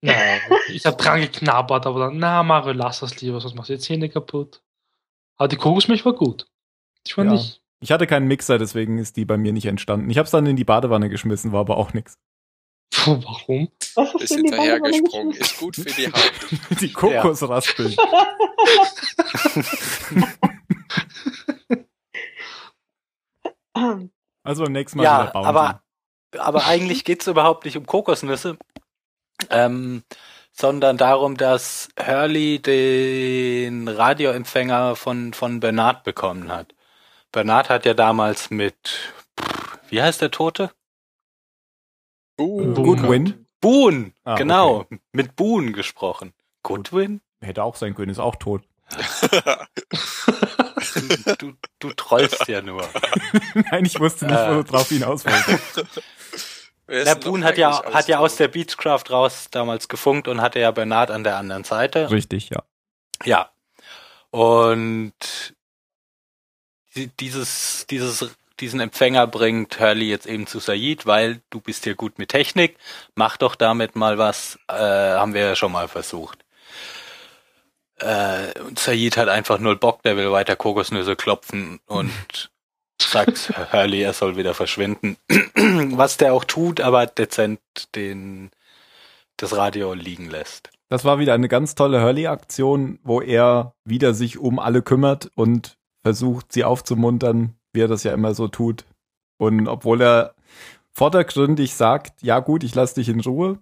[0.01, 3.73] Nein, ich habe dran geknabbert, aber dann, na Mario, lass das lieber, sonst machst du
[3.73, 4.61] die Zähne kaputt.
[5.37, 6.45] Aber die Kokosmilch war gut.
[7.03, 7.37] Ich fand Ja.
[7.37, 7.63] nicht.
[7.79, 10.09] Ich hatte keinen Mixer, deswegen ist die bei mir nicht entstanden.
[10.09, 12.17] Ich habe es dann in die Badewanne geschmissen, war aber auch nix.
[12.91, 13.69] Puh, warum?
[13.95, 15.35] Was Ist hinterhergesprungen.
[15.35, 16.31] Ist gut für die Haut.
[16.81, 17.95] Die Kokosraspeln.
[24.43, 25.47] Also beim nächsten Mal Ja, wieder Bounty.
[25.49, 25.81] aber,
[26.37, 28.57] aber eigentlich geht's überhaupt nicht um Kokosnüsse,
[29.49, 30.03] ähm,
[30.51, 36.73] sondern darum, dass Hurley den Radioempfänger von, von Bernard bekommen hat.
[37.31, 38.75] Bernard hat ja damals mit,
[39.89, 40.71] wie heißt der Tote?
[42.39, 43.45] Uh, Goodwin.
[43.59, 46.33] Boone, Ah, genau, mit Boone gesprochen.
[46.63, 47.21] Goodwin?
[47.41, 48.63] Hätte auch sein können, ist auch tot.
[51.39, 52.87] Du, du trollst ja nur.
[53.71, 54.55] Nein, ich wusste nicht, wo Äh.
[54.55, 55.85] du drauf hinaus wolltest.
[56.87, 58.47] Der Boone hat ja, hat ja aus der?
[58.47, 62.09] Beechcraft raus damals gefunkt und hatte ja Bernard an der anderen Seite.
[62.09, 62.63] Richtig, ja.
[63.25, 63.51] Ja.
[64.29, 65.13] Und
[67.19, 72.17] dieses, dieses, diesen Empfänger bringt Hurley jetzt eben zu Said, weil du bist ja gut
[72.19, 72.77] mit Technik.
[73.15, 74.59] Mach doch damit mal was.
[74.67, 76.43] Äh, haben wir ja schon mal versucht.
[77.99, 82.51] Äh, und Said hat einfach null Bock, der will weiter Kokosnüsse klopfen und
[83.01, 85.17] sagt Hurley, er soll wieder verschwinden.
[85.97, 87.59] was der auch tut, aber dezent
[87.95, 88.51] den,
[89.37, 90.69] das Radio liegen lässt.
[90.89, 95.76] Das war wieder eine ganz tolle Hurley-Aktion, wo er wieder sich um alle kümmert und
[96.07, 98.85] versucht, sie aufzumuntern, wie er das ja immer so tut.
[99.37, 100.35] Und obwohl er
[100.93, 103.59] vordergründig sagt, ja gut, ich lass dich in Ruhe,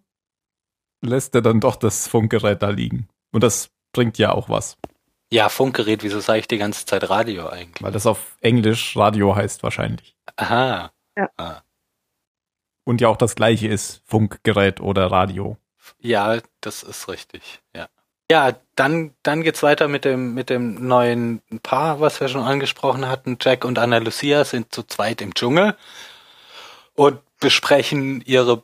[1.01, 3.07] lässt er dann doch das Funkgerät da liegen.
[3.33, 4.77] Und das bringt ja auch was,
[5.31, 7.81] Ja, Funkgerät, wieso sage ich die ganze Zeit Radio eigentlich?
[7.83, 10.15] weil das auf Englisch Radio heißt wahrscheinlich.
[10.37, 10.91] Aha.
[12.85, 15.57] Und ja auch das gleiche ist, Funkgerät oder Radio.
[15.99, 17.87] Ja, das ist richtig, ja.
[18.29, 23.07] Ja, dann, dann geht's weiter mit dem, mit dem neuen Paar, was wir schon angesprochen
[23.07, 23.37] hatten.
[23.39, 25.77] Jack und Anna Lucia sind zu zweit im Dschungel
[26.95, 28.63] und besprechen ihre,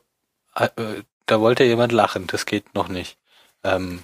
[0.56, 0.70] äh,
[1.28, 3.18] da wollte jemand lachen, das geht noch nicht.
[3.64, 4.04] Ähm,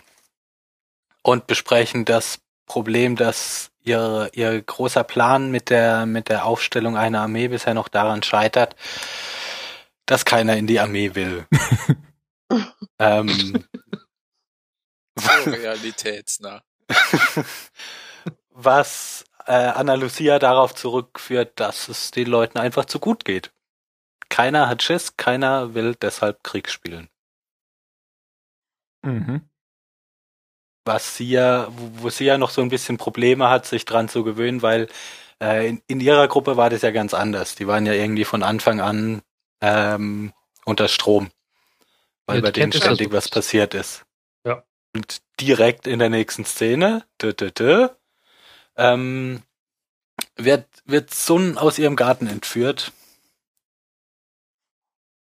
[1.23, 7.21] und besprechen das Problem, dass ihr, ihr großer Plan mit der, mit der Aufstellung einer
[7.21, 8.75] Armee bisher noch daran scheitert,
[10.05, 11.47] dass keiner in die Armee will.
[12.99, 13.63] ähm,
[15.17, 16.63] So realitätsnah.
[18.51, 23.51] was äh, Anna Lucia darauf zurückführt, dass es den Leuten einfach zu gut geht.
[24.29, 27.09] Keiner hat Schiss, keiner will deshalb Krieg spielen.
[29.03, 29.49] Mhm.
[30.85, 34.09] Was sie ja, wo wo sie ja noch so ein bisschen Probleme hat, sich dran
[34.09, 34.87] zu gewöhnen, weil
[35.41, 37.55] äh, in, in ihrer Gruppe war das ja ganz anders.
[37.55, 39.21] Die waren ja irgendwie von Anfang an
[39.61, 40.33] ähm,
[40.65, 41.29] unter Strom,
[42.27, 43.17] weil Ja, bei denen ständig also.
[43.17, 44.06] was passiert ist.
[44.95, 47.89] Und direkt in der nächsten Szene, dö, dö, dö,
[48.75, 49.43] ähm,
[50.35, 52.91] wird, wird Sun aus ihrem Garten entführt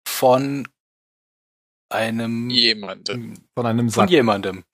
[0.06, 0.68] von
[1.88, 3.34] einem Jemandem.
[3.54, 4.10] Von einem von Sack.
[4.10, 4.64] jemandem.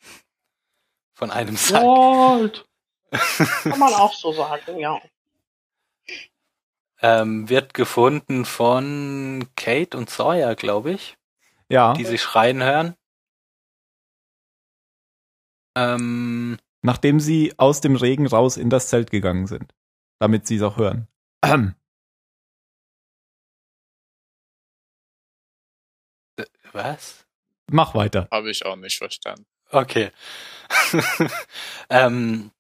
[1.15, 1.83] Von einem Sack.
[1.83, 2.67] Gold.
[3.11, 5.01] Kann man auch so sagen, ja.
[7.01, 11.17] Ähm, wird gefunden von Kate und Sawyer, glaube ich,
[11.69, 12.97] Ja, die sich schreien hören.
[15.77, 19.75] Ähm, nachdem sie aus dem Regen raus in das Zelt gegangen sind.
[20.19, 21.07] Damit sie es auch hören.
[21.43, 21.75] Ahem.
[26.73, 27.27] was?
[27.71, 28.29] Mach weiter.
[28.31, 29.47] Habe ich auch nicht verstanden.
[29.71, 30.11] Okay.
[31.91, 32.51] ähm,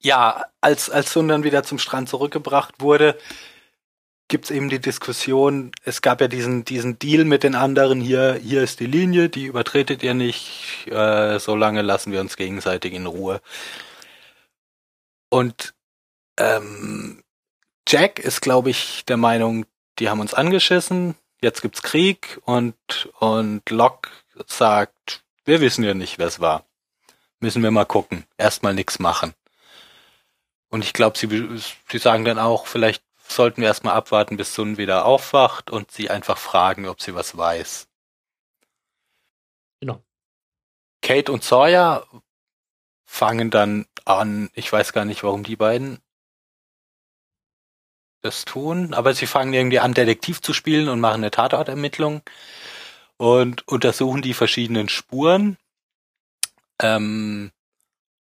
[0.00, 3.18] ja, als, als Sun dann wieder zum Strand zurückgebracht wurde,
[4.28, 8.62] gibt's eben die Diskussion, es gab ja diesen, diesen Deal mit den anderen hier, hier
[8.62, 13.40] ist die Linie, die übertretet ihr nicht, äh, solange lassen wir uns gegenseitig in Ruhe.
[15.28, 15.74] Und
[16.38, 17.22] ähm,
[17.88, 19.64] Jack ist, glaube ich, der Meinung,
[19.98, 22.76] die haben uns angeschissen, jetzt gibt's Krieg und,
[23.18, 24.10] und Locke
[24.46, 26.64] sagt, wir wissen ja nicht, wer es war.
[27.38, 28.24] Müssen wir mal gucken.
[28.38, 29.34] Erstmal nichts machen.
[30.68, 31.28] Und ich glaube, sie,
[31.88, 36.10] sie sagen dann auch, vielleicht sollten wir erstmal abwarten, bis Sun wieder aufwacht und sie
[36.10, 37.88] einfach fragen, ob sie was weiß.
[39.80, 40.02] Genau.
[41.02, 42.06] Kate und Sawyer
[43.04, 46.00] fangen dann an, ich weiß gar nicht, warum die beiden
[48.22, 52.22] das tun, aber sie fangen irgendwie an, Detektiv zu spielen und machen eine Tatortermittlung
[53.16, 55.56] und untersuchen die verschiedenen Spuren.
[56.80, 57.52] Ähm,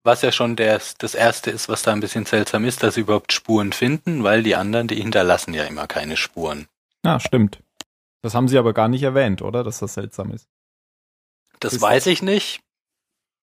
[0.04, 3.02] was ja schon das, das erste ist, was da ein bisschen seltsam ist, dass sie
[3.02, 6.68] überhaupt Spuren finden, weil die anderen, die hinterlassen ja immer keine Spuren.
[7.06, 7.62] Ja, stimmt.
[8.22, 9.64] Das haben sie aber gar nicht erwähnt, oder?
[9.64, 10.48] Dass das seltsam ist.
[11.60, 12.62] Das Ist weiß ich nicht.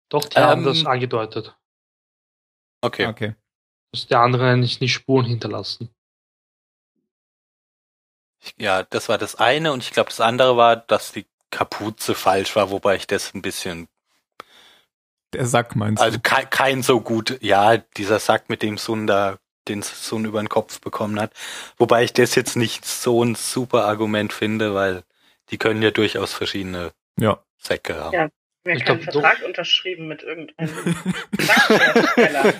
[0.09, 1.57] Doch, die haben Ähm, das angedeutet.
[2.81, 3.07] Okay.
[3.07, 3.35] Okay.
[3.91, 5.89] Dass die anderen eigentlich nicht Spuren hinterlassen.
[8.57, 12.55] Ja, das war das eine und ich glaube, das andere war, dass die Kapuze falsch
[12.55, 13.87] war, wobei ich das ein bisschen,
[15.33, 16.21] Der Sack meinst also du?
[16.23, 20.49] kein, kein so gut, ja, dieser Sack mit dem Sun da, den Sun über den
[20.49, 21.33] Kopf bekommen hat,
[21.77, 25.03] wobei ich das jetzt nicht so ein super Argument finde, weil
[25.49, 27.39] die können ja durchaus verschiedene Ja.
[27.57, 28.13] Säcke haben.
[28.13, 28.29] Ja.
[28.63, 30.71] Wir haben keinen glaub, Vertrag unterschrieben mit irgendeinem.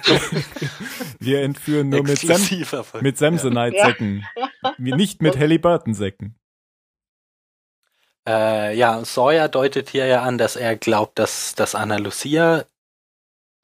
[1.20, 4.24] Wir entführen nur mit, Ver- mit Samsonite-Säcken.
[4.78, 6.36] Wir- Nicht mit Halliburton-Säcken.
[8.28, 12.66] Äh, ja, Sawyer deutet hier ja an, dass er glaubt, dass, dass Anna Lucia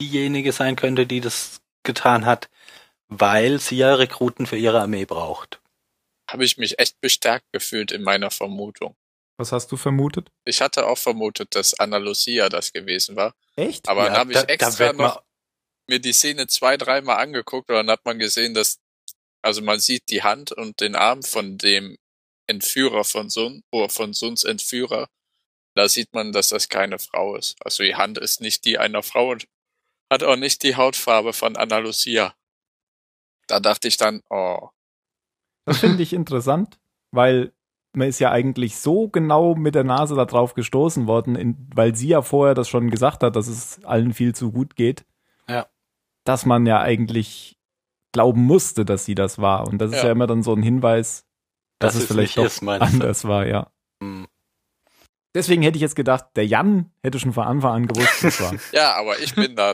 [0.01, 2.49] diejenige sein könnte, die das getan hat,
[3.07, 5.61] weil sie ja Rekruten für ihre Armee braucht.
[6.29, 8.95] Habe ich mich echt bestärkt gefühlt in meiner Vermutung.
[9.37, 10.29] Was hast du vermutet?
[10.45, 13.33] Ich hatte auch vermutet, dass Anna Lucia das gewesen war.
[13.55, 13.87] Echt?
[13.89, 15.23] Aber dann Ja, habe ich da- da extra man- noch
[15.89, 18.79] mir die Szene zwei, dreimal angeguckt und dann hat man gesehen, dass,
[19.41, 21.97] also man sieht die Hand und den Arm von dem
[22.51, 25.07] Entführer von Sun, oder von Suns Entführer.
[25.75, 27.55] Da sieht man, dass das keine Frau ist.
[27.65, 29.47] Also die Hand ist nicht die einer Frau und
[30.11, 32.35] hat auch nicht die Hautfarbe von Anna Lucia.
[33.47, 34.69] Da dachte ich dann, oh,
[35.65, 36.79] Das finde ich interessant,
[37.11, 37.53] weil
[37.93, 41.95] man ist ja eigentlich so genau mit der Nase da drauf gestoßen worden, in, weil
[41.95, 45.05] sie ja vorher das schon gesagt hat, dass es allen viel zu gut geht.
[45.47, 45.67] Ja.
[46.25, 47.57] Dass man ja eigentlich
[48.13, 49.67] glauben musste, dass sie das war.
[49.67, 50.05] Und das ist Ja.
[50.07, 51.25] ja immer dann so ein Hinweis,
[51.81, 52.69] dass Das es ist vielleicht doch ist, du?
[52.69, 53.71] anders war, ja.
[54.01, 54.27] Hm.
[55.35, 58.53] Deswegen hätte ich jetzt gedacht, der Jan hätte schon von Anfang an gewusst, was war.
[58.73, 59.73] Ja, aber ich bin da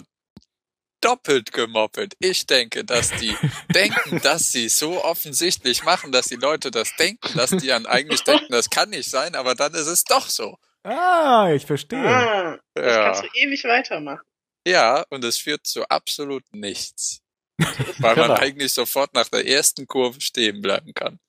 [1.02, 2.13] doppelt gemoppelt.
[2.20, 3.36] Ich denke, dass die
[3.74, 8.24] denken, dass sie so offensichtlich machen, dass die Leute das denken, dass die dann eigentlich
[8.24, 10.58] denken, das kann nicht sein, aber dann ist es doch so.
[10.84, 12.00] ah, ich verstehe.
[12.08, 14.26] Ah, das Ja, kannst du ewig weitermachen.
[14.67, 17.22] ja und es führt zu absolut nichts.
[18.00, 18.28] Weil Genau.
[18.28, 21.20] man eigentlich sofort nach der ersten Kurve stehen bleiben kann.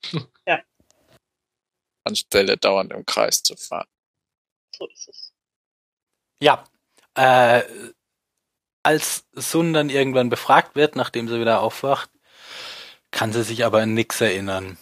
[2.09, 3.87] Anstelle dauernd im Kreis zu fahren.
[4.77, 5.33] So ist es.
[6.41, 6.65] Ja,
[7.15, 7.63] äh,
[8.83, 12.11] als Sun dann irgendwann befragt wird, nachdem sie wieder aufwacht,
[13.11, 14.79] kann sie sich aber an nix erinnern.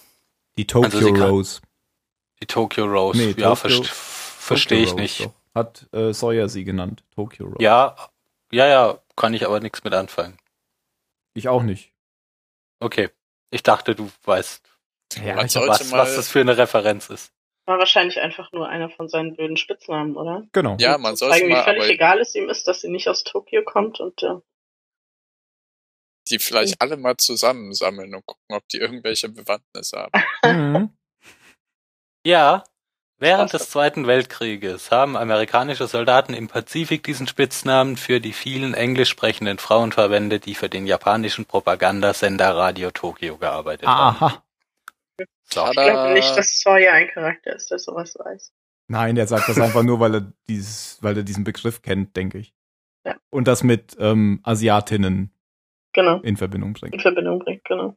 [0.59, 1.61] Die Tokyo Also kann- Rose.
[2.43, 5.21] Die Tokyo Rose, Nee, ja, verstehe ich Rose, nicht.
[5.21, 5.33] doch.
[5.55, 7.03] Hat äh, Sawyer sie genannt.
[7.15, 7.63] Tokyo Rose.
[7.63, 7.97] Ja,
[8.53, 10.37] ja, ja, kann ich aber nichts mit anfangen.
[11.33, 11.93] Ich auch nicht.
[12.79, 13.09] Okay,
[13.51, 14.63] ich dachte, du weißt,
[15.15, 17.33] Ja, Man ich sollte was, mal, was das für eine Referenz ist.
[17.67, 20.47] War wahrscheinlich einfach nur einer von seinen blöden Spitznamen, oder?
[20.53, 20.77] genau.
[20.79, 23.09] ja, man Zu sollte zeigen, wie mal, völlig egal es ihm ist, dass sie nicht
[23.09, 24.37] aus Tokio kommt und äh,
[26.29, 30.13] die vielleicht alle mal zusammensammeln und gucken, ob die irgendwelche Bewandtnis haben.
[30.45, 30.91] Mhm.
[32.27, 32.65] Ja,
[33.19, 39.11] während des Zweiten Weltkrieges haben amerikanische Soldaten im Pazifik diesen Spitznamen für die vielen englisch
[39.11, 44.39] sprechenden Frauen verwendet, die für den japanischen Propagandasender Radio Tokyo gearbeitet haben.
[45.53, 45.65] So.
[45.67, 48.53] ich glaube nicht, dass Sawyer ein Charakter ist, der sowas weiß.
[48.89, 52.39] Nein, der sagt das einfach nur, weil er dieses, weil er diesen Begriff kennt, denke
[52.39, 52.55] ich.
[53.05, 53.17] Ja.
[53.31, 55.33] Und das mit ähm, Asiatinnen
[55.93, 56.21] Genau.
[56.21, 56.95] in Verbindung bringt.
[56.95, 57.97] In Verbindung bringt, genau.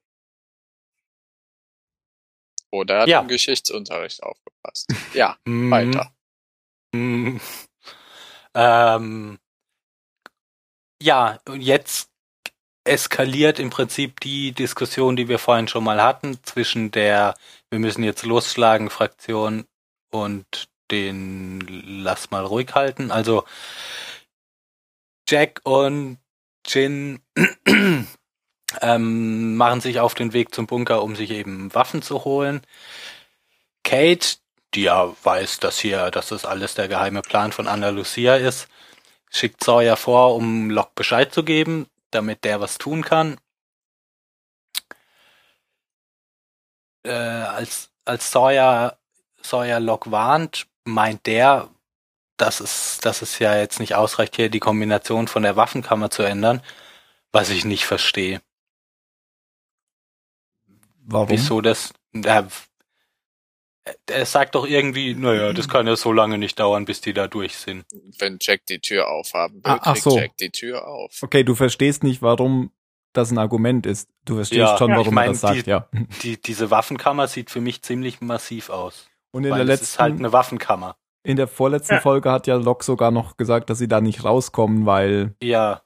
[2.71, 3.19] Oder er hat Ja.
[3.21, 4.87] im Geschichtsunterricht aufgepasst.
[5.13, 5.71] Ja, Mhm.
[5.71, 6.13] weiter.
[6.93, 7.39] Mhm.
[8.55, 9.39] Ähm,
[11.01, 12.08] ja, und jetzt
[12.89, 17.35] eskaliert im Prinzip die Diskussion, die wir vorhin schon mal hatten, zwischen der
[17.69, 19.65] Wir müssen jetzt losschlagen Fraktion
[20.11, 21.61] und den
[22.03, 23.11] Lass mal ruhig halten.
[23.11, 23.43] Also
[25.27, 26.17] Jack und
[26.65, 27.21] Jin
[28.81, 32.61] ähm, machen sich auf den Weg zum Bunker, um sich eben Waffen zu holen.
[33.83, 34.37] Kate,
[34.73, 38.67] die ja weiß, dass hier, dass das alles der geheime Plan von Anna Lucia ist,
[39.29, 43.39] schickt Sawyer vor, um Locke Bescheid zu geben, damit der was tun kann.
[47.03, 48.97] Äh, als, als Sawyer,
[49.41, 51.69] Sawyer Locke warnt, meint der,
[52.37, 56.23] dass es, dass es ja jetzt nicht ausreicht, hier die Kombination von der Waffenkammer zu
[56.23, 56.61] ändern,
[57.31, 58.41] was ich nicht verstehe.
[61.01, 61.29] Warum?
[61.29, 61.93] Wieso das?
[62.13, 62.47] Er,
[64.07, 67.27] er sagt doch irgendwie, naja, das kann ja so lange nicht dauern, bis die da
[67.27, 67.85] durch sind.
[68.17, 70.17] Wenn Jack die Tür aufhaben will, Ah, ach so.
[70.17, 71.21] Jack die Tür auf.
[71.21, 72.71] Okay, du verstehst nicht, warum
[73.13, 74.07] das ein Argument ist.
[74.25, 75.87] Du verstehst Ja, schon, ja, warum ich mein, er das sagt, die- ja.
[76.23, 79.07] Die, diese Waffenkammer sieht für mich ziemlich massiv aus.
[79.31, 80.95] Und in weil der es ist halt letzten, eine Waffenkammer.
[81.23, 82.01] in der vorletzten Ja.
[82.01, 85.81] Folge hat ja Locke sogar noch gesagt, dass sie da nicht rauskommen, weil Ja,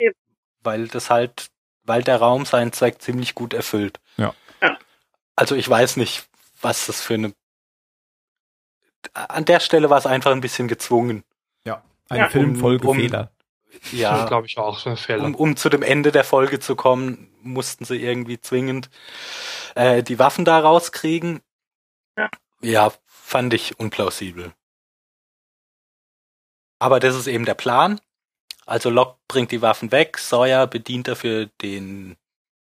[0.64, 1.48] weil das halt,
[1.86, 4.00] weil der Raum seinen Zweck ziemlich gut erfüllt.
[4.18, 4.34] Ja.
[4.62, 4.78] Ja.
[5.36, 6.26] Also ich weiß nicht,
[6.62, 7.34] was das für eine.
[9.14, 11.24] An der Stelle war es einfach ein bisschen gezwungen.
[12.10, 12.30] ein Ja.
[12.30, 13.32] Film voll Um- um- Fehler.
[13.92, 15.24] Ja, glaube ich auch, Fehler.
[15.24, 18.90] um, um zu dem Ende der Folge zu kommen, mussten sie irgendwie zwingend
[19.76, 21.42] äh, die Waffen da rauskriegen.
[22.18, 22.30] Ja.
[22.62, 24.54] Ja, fand ich unplausibel.
[26.78, 28.00] Aber das ist eben der Plan.
[28.66, 32.16] Also Locke bringt die Waffen weg, Sawyer bedient dafür den,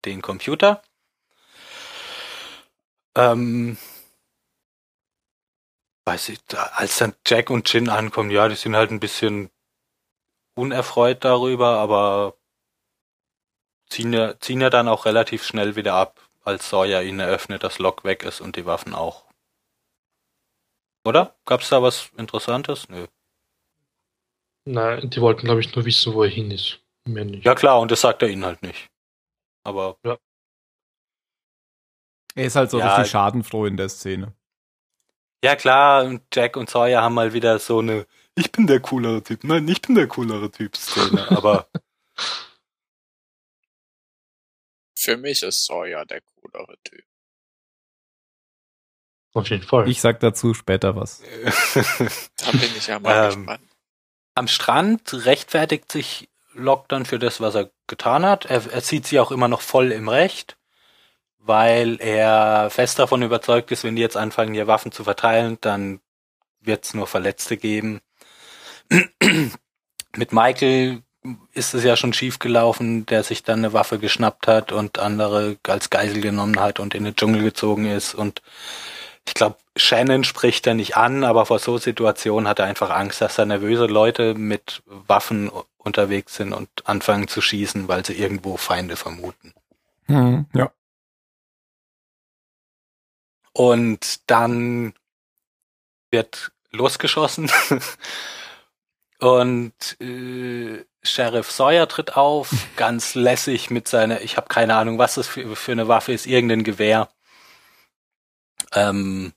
[0.06, 0.82] den Computer.
[3.16, 3.78] Ähm,
[6.10, 9.52] weiß ich, da- als dann Jack und Jin ankommen, ja, die sind halt ein bisschen
[10.56, 12.36] unerfreut darüber, aber
[13.90, 17.78] ziehen ja, ziehen ja dann auch relativ schnell wieder ab, als Sawyer ihnen eröffnet, dass
[17.78, 19.26] Locke weg ist und die Waffen auch.
[21.06, 21.36] Oder?
[21.46, 22.90] Gab's da was Interessantes?
[22.90, 23.06] Nö.
[24.66, 26.82] Nein, die wollten, glaube ich, nur wissen, wo er hin ist.
[27.06, 27.46] Mehr nicht.
[27.46, 28.90] Ja klar, und das sagt er ihnen halt nicht.
[29.64, 29.98] Aber
[32.36, 32.96] Er ist halt so Ja.
[32.96, 34.34] richtig schadenfroh in der Szene.
[35.44, 39.24] Ja klar, und Jack und Sawyer haben mal wieder so eine Ich bin der coolere
[39.24, 41.68] Typ, nein, ich bin der coolere Typ Szene, aber
[44.98, 47.06] Für mich ist Sawyer der coolere Typ.
[49.34, 49.88] Auf jeden Fall.
[49.88, 51.22] Ich sag dazu später was.
[52.38, 53.70] Da bin ich ja mal Ähm, gespannt.
[54.36, 58.46] Am Strand rechtfertigt sich Locke dann für das, was er getan hat.
[58.46, 60.58] Er, er sieht sie auch immer noch voll im Recht,
[61.40, 66.00] weil er fest davon überzeugt ist, wenn die jetzt anfangen, hier Waffen zu verteilen, dann
[66.62, 68.02] wird es nur Verletzte geben.
[70.16, 71.04] Mit Michael
[71.54, 75.58] ist es ja schon schief gelaufen, der sich dann eine Waffe geschnappt hat und andere
[75.68, 78.16] als Geisel genommen hat und in den Dschungel gezogen ist.
[78.16, 78.42] Und
[79.28, 83.22] ich glaube, Shannon spricht er nicht an, aber vor so Situationen hat er einfach Angst,
[83.22, 88.58] dass da nervöse Leute mit Waffen unterwegs sind und anfangen zu schießen, weil sie irgendwo
[88.58, 89.54] Feinde vermuten.
[90.08, 90.72] Mhm, ja.
[93.54, 94.94] Und dann
[96.12, 97.52] wird losgeschossen
[99.20, 105.16] und äh, Sheriff Sawyer tritt auf, ganz lässig mit seiner, ich habe keine Ahnung, was
[105.16, 107.10] das für, für eine Waffe ist, irgendein Gewehr.
[108.74, 109.34] Ähm,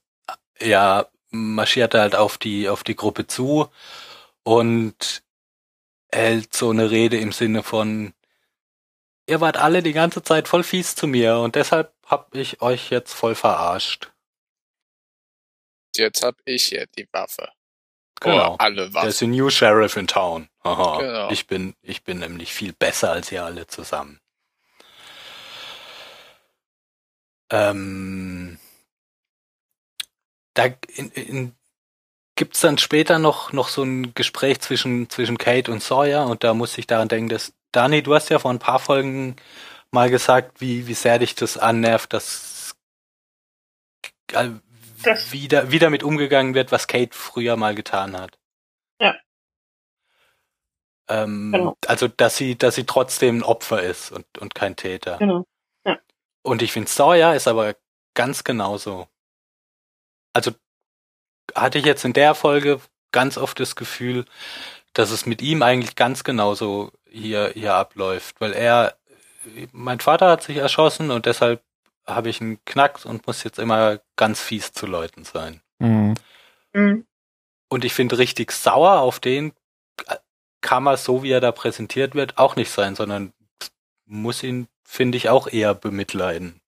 [0.61, 3.69] ja, marschiert halt auf die auf die Gruppe zu
[4.43, 5.23] und
[6.13, 8.13] hält so eine Rede im Sinne von
[9.27, 12.91] ihr wart alle die ganze Zeit voll fies zu mir und deshalb hab ich euch
[12.91, 14.13] jetzt voll verarscht.
[15.97, 17.49] Jetzt hab ich hier die Waffe.
[18.21, 18.53] Genau.
[18.53, 19.09] Oh, alle Der Waffen.
[19.09, 20.49] ist the new sheriff in town.
[20.63, 20.99] Aha.
[20.99, 21.31] Genau.
[21.31, 24.21] Ich bin, ich bin nämlich viel besser als ihr alle zusammen.
[27.51, 28.59] Ähm,
[30.55, 31.55] da in, in,
[32.37, 36.55] gibt's dann später noch, noch so ein Gespräch zwischen, zwischen Kate und Sawyer und da
[36.55, 39.37] muss ich daran denken, dass, Dani, du hast ja vor ein paar Folgen
[39.93, 42.75] mal gesagt, wie, wie sehr dich das annervt, dass
[44.33, 44.51] äh,
[45.03, 48.39] Das- wieder, wieder mit umgegangen wird, was Kate früher mal getan hat.
[49.01, 49.15] Ja.
[51.09, 51.77] Ähm, Genau.
[51.87, 55.19] Also, dass sie, dass sie trotzdem ein Opfer ist und, und kein Täter.
[55.19, 55.45] Genau.
[56.45, 57.77] Und ich finde, Sawyer ist aber
[58.15, 59.07] ganz genauso.
[60.33, 60.51] Also
[61.55, 62.81] hatte ich jetzt in der Folge
[63.13, 64.25] ganz oft das Gefühl,
[64.93, 68.97] dass es mit ihm eigentlich ganz genauso hier, hier abläuft, weil er,
[69.73, 71.63] mein Vater hat sich erschossen und deshalb
[72.07, 75.61] habe ich einen Knacks und muss jetzt immer ganz fies zu Leuten sein.
[75.79, 76.15] Mhm.
[76.73, 77.07] Mhm.
[77.69, 79.53] Und ich finde richtig sauer auf den
[80.63, 83.35] kann man so, wie er da präsentiert wird, auch nicht sein, sondern
[84.07, 86.61] muss ihn, finde ich, auch eher bemitleiden.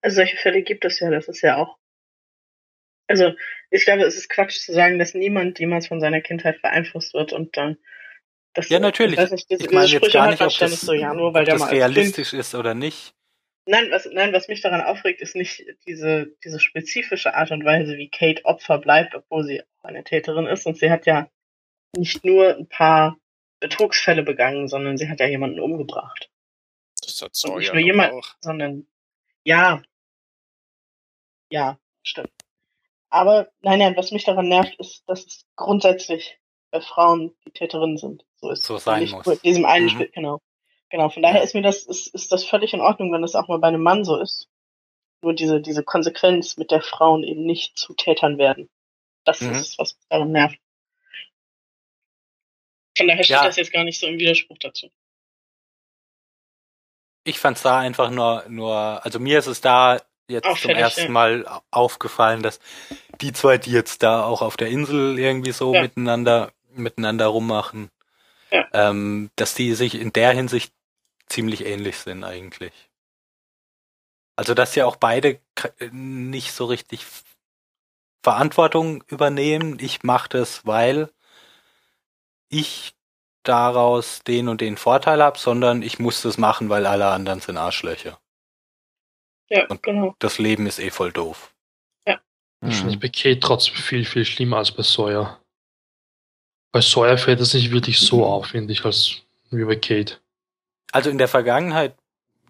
[0.00, 1.76] Also solche Fälle gibt es ja, das ist ja auch.
[3.06, 3.34] Also
[3.70, 7.32] ich glaube, es ist Quatsch zu sagen, dass niemand jemals von seiner Kindheit beeinflusst wird
[7.32, 7.76] und dann.
[8.54, 9.14] Das, Ja, natürlich.
[9.14, 11.42] Ich, weiß nicht, diese, Ich meine jetzt gar nicht, ob das, so, ja, nur weil
[11.42, 13.14] ob der das Kind realistisch ist oder nicht.
[13.66, 17.96] Nein, was, nein, was mich daran aufregt, ist nicht diese, diese spezifische Art und Weise,
[17.96, 20.66] wie Kate Opfer bleibt, obwohl sie auch eine Täterin ist.
[20.66, 21.28] Und sie hat ja
[21.96, 23.16] nicht nur ein paar
[23.60, 26.30] Betrugsfälle begangen, sondern sie hat ja jemanden umgebracht.
[27.02, 28.34] Das hat Und Sawyer nicht nur jemand, auch.
[28.40, 28.86] sondern
[29.44, 29.82] ja.
[31.50, 32.32] Ja, stimmt.
[33.08, 36.38] Aber nein, nein, was mich daran nervt, ist, dass es grundsätzlich
[36.74, 38.24] bei Frauen die Täterinnen sind.
[38.40, 38.84] So ist So es.
[38.84, 39.24] sein nicht muss.
[39.26, 39.90] nur in diesem einen Mhm.
[39.90, 40.40] Spiel, genau.
[40.90, 41.42] Genau, von daher Ja.
[41.44, 43.82] ist mir das, ist, ist das völlig in Ordnung, wenn das auch mal bei einem
[43.82, 44.48] Mann so ist.
[45.22, 48.68] Nur diese, diese Konsequenz mit der Frauen eben nicht zu Tätern werden.
[49.24, 49.52] Das Mhm.
[49.54, 50.58] ist, was mich daran nervt.
[52.96, 53.44] Von daher steht Ja.
[53.44, 54.88] das jetzt gar nicht so im Widerspruch dazu.
[57.24, 61.02] Ich fand's da einfach nur, nur, also mir ist es da jetzt zum Auffällig, ersten
[61.04, 61.08] ja.
[61.08, 62.60] Mal au- aufgefallen, dass
[63.20, 67.90] die zwei, die jetzt da auch auf der Insel irgendwie so miteinander, miteinander rummachen,
[68.50, 68.66] Ja.
[68.72, 70.72] ähm, dass die sich in der Hinsicht
[71.26, 72.72] ziemlich ähnlich sind eigentlich.
[74.36, 75.40] Also, dass sie auch beide
[75.90, 77.04] nicht so richtig
[78.22, 79.78] Verantwortung übernehmen.
[79.80, 81.10] Ich mache das, weil
[82.48, 82.94] ich
[83.42, 87.58] daraus den und den Vorteil habe, sondern ich muss das machen, weil alle anderen sind
[87.58, 88.18] Arschlöcher.
[89.50, 90.16] Ja, Und- genau.
[90.18, 91.50] Das Leben ist eh voll doof.
[92.60, 95.38] Wahrscheinlich bei Kate trotzdem viel, viel schlimmer als bei Sawyer.
[96.74, 99.22] Bei Sawyer fällt das nicht wirklich so auf, finde ich, als
[99.52, 100.16] wie bei Kate.
[100.90, 101.94] Also in der Vergangenheit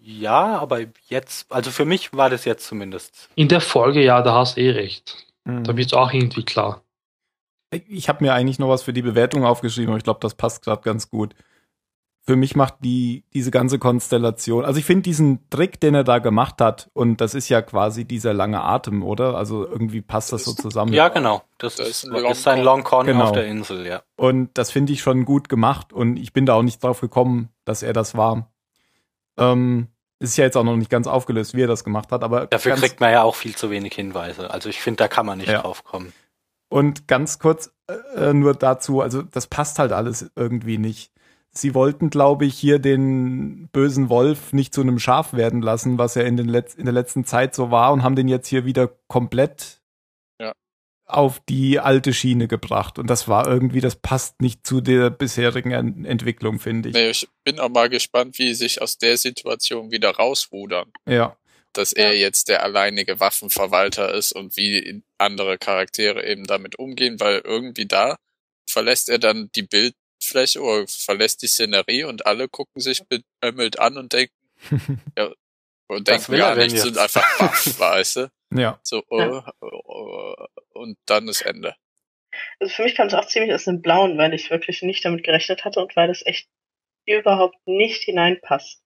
[0.01, 3.29] ja, aber jetzt, also für mich war das jetzt zumindest.
[3.35, 5.27] In der Folge, ja, da hast eh recht.
[5.45, 5.65] Mhm.
[5.65, 6.83] Da wird's auch irgendwie klar.
[7.71, 10.65] Ich habe mir eigentlich noch was für die Bewertung aufgeschrieben, aber ich glaube, das passt
[10.65, 11.35] gerade ganz gut.
[12.27, 16.21] Für mich macht die diese ganze Konstellation, also ich finde diesen Trick, den er da
[16.21, 19.37] gemacht hat, und das ist ja quasi dieser lange Atem, oder?
[19.37, 20.95] Also irgendwie passt das so zusammen.
[20.95, 21.43] Ja, genau.
[21.59, 23.25] Das, Das ist, ist ein ist ein Long Con Genau.
[23.25, 24.03] auf der Insel, ja.
[24.17, 27.51] Und das finde ich schon gut gemacht und ich bin da auch nicht drauf gekommen,
[27.67, 28.51] dass er das war.
[29.37, 32.47] Ähm, ist ja jetzt auch noch nicht ganz aufgelöst, wie er das gemacht hat, aber
[32.47, 34.51] Dafür kriegt man ja auch viel zu wenig Hinweise.
[34.51, 35.61] Also ich finde, da kann man nicht Ja.
[35.61, 36.13] drauf kommen.
[36.71, 37.71] Und ganz kurz
[38.17, 41.11] äh, nur dazu, also das passt halt alles irgendwie nicht.
[41.57, 46.17] Sie wollten, glaube ich, hier den bösen Wolf nicht zu einem Schaf werden lassen, was
[46.17, 48.65] er in, den Letz in der letzten Zeit so war, und haben den jetzt hier
[48.65, 49.81] wieder komplett
[50.41, 50.53] Ja.
[51.07, 52.99] auf die alte Schiene gebracht.
[52.99, 56.95] Und das war irgendwie, das passt nicht zu der bisherigen En Entwicklung, finde ich.
[56.95, 60.91] Nee, ich bin auch mal gespannt, wie sie sich aus der Situation wieder rausrudern.
[61.09, 61.37] Ja.
[61.73, 67.43] Dass er jetzt der alleinige Waffenverwalter ist und wie andere Charaktere eben damit umgehen, weil
[67.45, 68.17] irgendwie da
[68.69, 69.63] verlässt er dann die
[70.25, 73.03] Bildfläche oder verlässt die Szenerie und alle gucken sich
[73.41, 74.35] beömmelt an und denken,
[75.17, 75.33] ja,
[75.87, 78.31] und Was denken gar denn nicht, sind einfach baff, weißt du?
[78.55, 78.81] ja.
[78.83, 80.35] So, oh, oh,
[80.71, 81.75] und dann ist Ende.
[82.59, 85.25] Also für mich kam es auch ziemlich aus dem Blauen, weil ich wirklich nicht damit
[85.25, 86.49] gerechnet hatte und weil das echt
[87.07, 88.81] überhaupt nicht hineinpasst.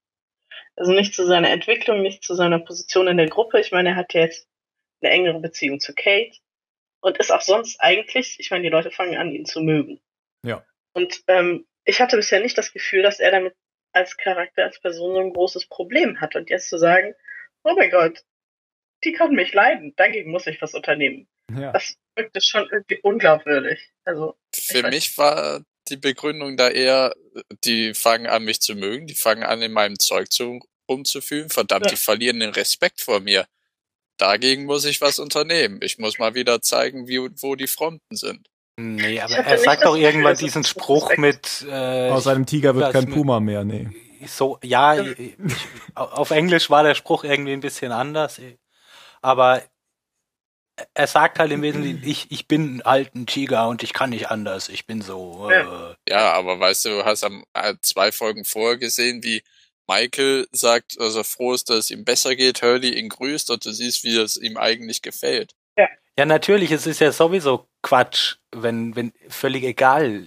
[0.76, 3.60] Also nicht zu seiner Entwicklung, nicht zu seiner Position in der Gruppe.
[3.60, 4.48] Ich meine, er hat ja jetzt
[5.00, 6.36] eine engere Beziehung zu Kate
[7.00, 10.00] und ist auch sonst eigentlich, ich meine, die Leute fangen an, ihn zu mögen.
[10.44, 10.64] Ja.
[10.98, 13.54] Und ähm, ich hatte bisher nicht das Gefühl, dass er damit
[13.92, 16.36] als Charakter, als Person so ein großes Problem hat.
[16.36, 17.14] Und jetzt zu sagen,
[17.64, 18.22] oh mein Gott,
[19.04, 21.72] die kann mich leiden, dagegen muss ich was unternehmen ja.
[21.72, 23.90] das wirkte schon irgendwie unglaubwürdig.
[24.04, 27.14] Also, Für mich war die Begründung da eher,
[27.64, 31.48] die fangen an, mich zu mögen, die fangen an, in meinem Zeug zu, rumzufühlen.
[31.48, 31.90] Verdammt, Ja.
[31.90, 33.46] die verlieren den Respekt vor mir.
[34.18, 35.80] Dagegen muss ich was unternehmen.
[35.82, 38.48] Ich muss mal wieder zeigen, wie, wo die Fronten sind.
[38.80, 43.10] Nee, aber er sagt doch irgendwann diesen Spruch mit äh, Aus einem Tiger wird kein
[43.10, 43.88] Puma mehr, nee.
[44.24, 45.36] so, ja, ich,
[45.96, 48.40] auf Englisch war der Spruch irgendwie ein bisschen anders,
[49.20, 49.64] aber
[50.94, 54.30] er sagt halt im Wesentlichen, ich, ich bin halt ein Tiger und ich kann nicht
[54.30, 55.50] anders, ich bin so.
[55.50, 59.42] Äh, Ja, aber weißt du, du hast am äh, zwei Folgen vorher gesehen, wie
[59.88, 63.64] Michael sagt, dass er froh ist, dass es ihm besser geht, Hurley ihn grüßt und
[63.64, 65.56] du siehst, wie es ihm eigentlich gefällt.
[66.16, 70.22] ja, natürlich, es ist ja sowieso Quatsch, wenn, wenn völlig egal,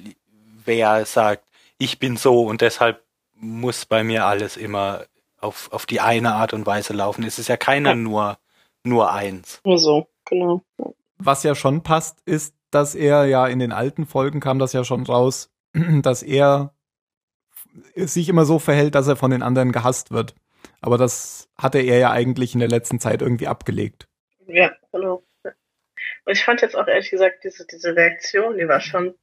[0.65, 1.43] wer sagt,
[1.77, 3.03] ich bin so und deshalb
[3.35, 5.05] muss bei mir alles immer
[5.39, 7.23] auf, auf die eine Art und Weise laufen.
[7.23, 7.95] Es ist ja keiner Ja.
[7.95, 8.37] nur,
[8.83, 9.61] nur eins.
[9.63, 10.63] nur so, genau.
[11.19, 14.83] Was ja schon passt, ist, dass er ja in den alten Folgen kam das ja
[14.83, 15.51] schon raus,
[16.01, 16.73] dass er
[17.95, 20.33] sich immer so verhält, dass er von den anderen gehasst wird.
[20.81, 24.07] Aber das hatte er ja eigentlich in der letzten Zeit irgendwie abgelegt.
[24.47, 25.21] Ja, genau.
[26.25, 29.15] Und ich fand jetzt auch ehrlich gesagt, diese, diese Reaktion, die war schon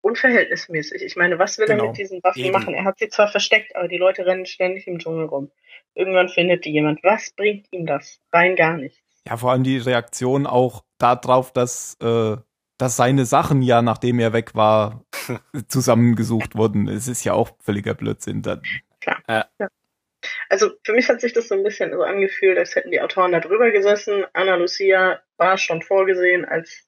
[0.00, 1.02] unverhältnismäßig.
[1.02, 1.88] Ich meine, was will er Genau.
[1.88, 2.52] mit diesen Waffen Eben.
[2.52, 2.74] machen?
[2.74, 5.50] Er hat sie zwar versteckt, aber die Leute rennen ständig im Dschungel rum.
[5.94, 7.02] Irgendwann findet die jemand.
[7.02, 8.20] Was bringt ihm das?
[8.32, 8.98] Rein gar nichts.
[9.26, 12.36] Ja, vor allem die Reaktion auch darauf, dass, äh,
[12.76, 15.04] dass seine Sachen ja, nachdem er weg war,
[15.68, 16.88] zusammengesucht wurden.
[16.88, 18.42] Es ist ja auch völliger Blödsinn.
[18.42, 18.60] Da,
[20.54, 23.32] Also für mich hat sich das so ein bisschen so angefühlt, als hätten die Autoren
[23.32, 24.24] da drüber gesessen.
[24.34, 26.86] Anna Lucia war schon vorgesehen als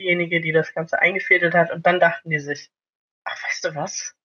[0.00, 1.70] diejenige, die das Ganze eingefädelt hat.
[1.70, 2.72] Und dann dachten die sich,
[3.22, 4.16] ach, weißt du was?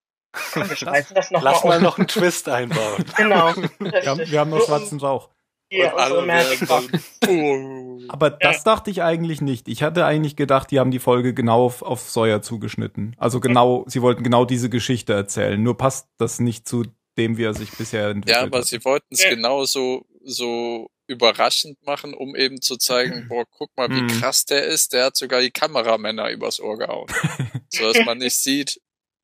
[0.51, 3.05] Komm, wir schreiben das noch Lass mal mal noch einen Twist einbauen.
[3.17, 3.53] Genau.
[3.77, 5.29] wir, haben, wir haben noch schwarzen Rauch.
[5.71, 7.19] Und alle unsere Magic Box.
[7.19, 9.67] dann, Aber das dachte ich eigentlich nicht.
[9.67, 13.15] Ich hatte eigentlich gedacht, die haben die Folge genau auf, auf Sawyer zugeschnitten.
[13.19, 15.61] Also genau, sie wollten genau diese Geschichte erzählen.
[15.61, 16.85] Nur passt das nicht zu
[17.19, 18.67] dem, wie er sich bisher entwickelt Ja, aber hat.
[18.67, 19.29] sie wollten es Ja.
[19.29, 24.07] genauso so überraschend machen, um eben zu zeigen, boah, guck mal, wie Mhm.
[24.19, 24.93] krass der ist.
[24.93, 27.07] Der hat sogar die Kameramänner übers Ohr gehauen.
[27.69, 28.79] so dass man nicht sieht,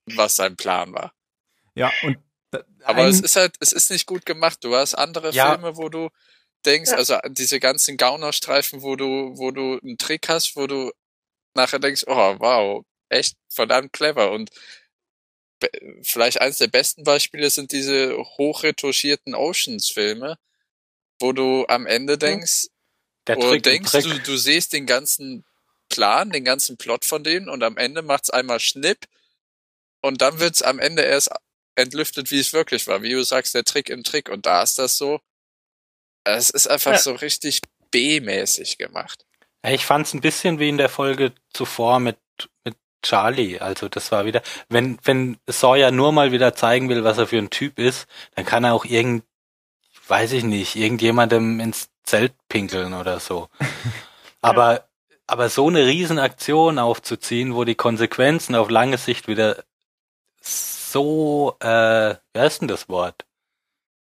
[0.05, 1.13] was sein Plan war.
[1.75, 2.17] Ja, und
[2.51, 4.63] da- Aber es ist halt, es ist nicht gut gemacht.
[4.63, 5.51] Du hast andere Ja.
[5.53, 6.09] Filme, wo du
[6.65, 6.97] denkst, Ja.
[6.97, 10.91] also diese ganzen Gaunerstreifen, wo du, wo du einen Trick hast, wo du
[11.53, 14.31] nachher denkst, oh wow, echt verdammt clever.
[14.31, 14.49] Und
[16.01, 20.37] vielleicht eines der besten Beispiele sind diese hochretuschierten Oceans-Filme,
[21.19, 22.67] wo du am Ende denkst,
[23.27, 25.45] Der oder Trick, im denkst du, du siehst den ganzen
[25.89, 29.05] Plan, den ganzen Plot von denen und am Ende macht's einmal Schnipp
[30.01, 31.29] und dann wird's am Ende erst
[31.75, 33.01] entlüftet, wie es wirklich war.
[33.01, 34.29] Wie du sagst, der Trick im Trick.
[34.29, 35.19] Und da ist das so,
[36.23, 36.97] es ist einfach Ja.
[36.97, 39.25] so richtig B-mäßig gemacht.
[39.67, 42.17] Ich fand's ein bisschen wie in der Folge zuvor mit,
[42.63, 42.75] mit
[43.05, 43.59] Charlie.
[43.59, 47.37] Also das war wieder, wenn, wenn Sawyer nur mal wieder zeigen will, was er für
[47.37, 49.23] ein Typ ist, dann kann er auch irgend,
[50.07, 53.49] weiß ich nicht, irgendjemandem ins Zelt pinkeln oder so.
[54.41, 54.85] Aber,
[55.25, 59.63] aber so eine Riesenaktion aufzuziehen, wo die Konsequenzen auf lange Sicht wieder
[60.39, 63.25] so, äh, wie heißt denn das Wort?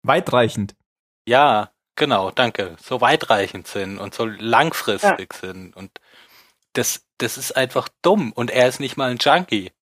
[0.04, 0.76] weitreichend.
[1.26, 2.76] Ja, genau, danke.
[2.80, 5.74] So weitreichend sind und so langfristig sind.
[5.74, 5.90] Und
[6.74, 8.32] das, das ist einfach dumm.
[8.32, 9.72] Und er ist nicht mal ein Junkie.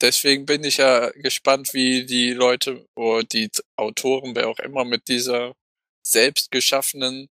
[0.00, 5.06] Deswegen bin ich ja gespannt, wie die Leute oder die Autoren, wer auch immer, mit
[5.06, 5.54] dieser
[6.02, 7.28] selbst geschaffenen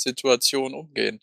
[0.00, 1.20] Situation umgehen.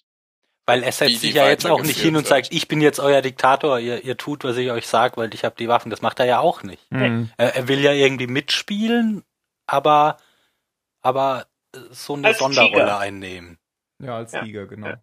[0.66, 2.28] Weil er setzt sich ja jetzt auch nicht hin und wird.
[2.28, 5.44] sagt, ich bin jetzt euer Diktator, ihr, ihr tut, was ich euch sag, weil ich
[5.44, 5.90] habe die Waffen.
[5.90, 6.90] Das macht er ja auch nicht.
[6.92, 7.32] Mhm.
[7.36, 9.24] Er, er will ja irgendwie mitspielen,
[9.68, 10.18] aber,
[11.02, 11.48] aber
[11.90, 13.00] so eine Als Sonderrolle Tiger.
[13.00, 13.58] einnehmen.
[14.02, 14.44] Ja, als Ja.
[14.44, 14.94] Tiger, genau.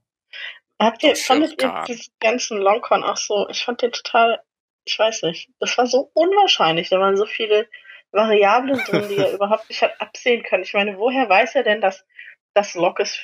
[0.79, 4.41] Habt ihr, fandet ihr diesen ganzen Longhorn auch so, ich fand den total,
[4.85, 7.69] ich weiß nicht, das war so unwahrscheinlich, da waren so viele
[8.13, 10.63] Variablen drin, die er überhaupt nicht hat absehen können.
[10.63, 12.07] Ich meine, woher weiß er denn, dass
[12.55, 13.19] das Lock es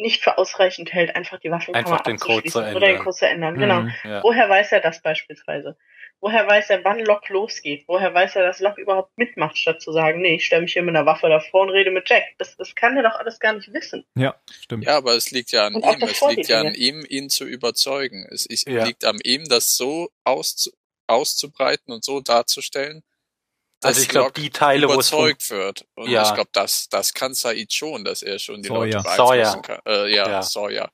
[0.00, 3.04] nicht für ausreichend hält, einfach die Waffenkammer Einfach den Code zu abzuschließen oder den ändern.
[3.04, 3.58] Code zu ändern?
[3.58, 3.80] Genau.
[3.80, 3.94] Mhm.
[4.04, 4.22] Ja.
[4.22, 5.76] Woher weiß er das beispielsweise?
[6.20, 7.84] Woher weiß er, wann Locke losgeht?
[7.86, 10.82] Woher weiß er, dass Locke überhaupt mitmacht, statt zu sagen, nee, ich stelle mich hier
[10.82, 12.24] mit einer Waffe davor und rede mit Jack?
[12.38, 14.04] Das, das kann er doch alles gar nicht wissen.
[14.16, 14.84] Ja, stimmt.
[14.84, 16.08] Ja, aber es liegt ja an Und ihm.
[16.08, 18.26] Es liegt ja an ihm, ihn zu überzeugen.
[18.32, 18.84] Es ist, Ja.
[18.84, 20.70] liegt an ihm, das so auszu
[21.06, 23.02] auszubreiten und so darzustellen,
[23.80, 25.86] dass Also ich glaube, die Teile, wo es drum- überzeugt wird.
[25.94, 26.22] Und Ja.
[26.24, 28.78] ich glaube, das, das kann Said schon, dass er schon die Sawyer.
[28.80, 29.62] Leute beeinflussen Sawyer.
[29.62, 29.80] kann.
[29.86, 30.42] Äh, ja, Ja.
[30.42, 30.90] Sawyer.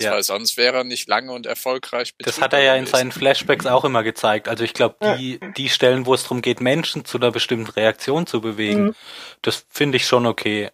[0.00, 0.12] Ja.
[0.12, 3.66] Weil sonst wäre er nicht lange und erfolgreich Das hat er ja in seinen Flashbacks
[3.66, 4.48] auch immer gezeigt.
[4.48, 8.26] Also ich glaube, die, die Stellen, wo es darum geht, Menschen zu einer bestimmten Reaktion
[8.26, 8.94] zu bewegen, Mhm.
[9.42, 10.70] das finde ich schon okay.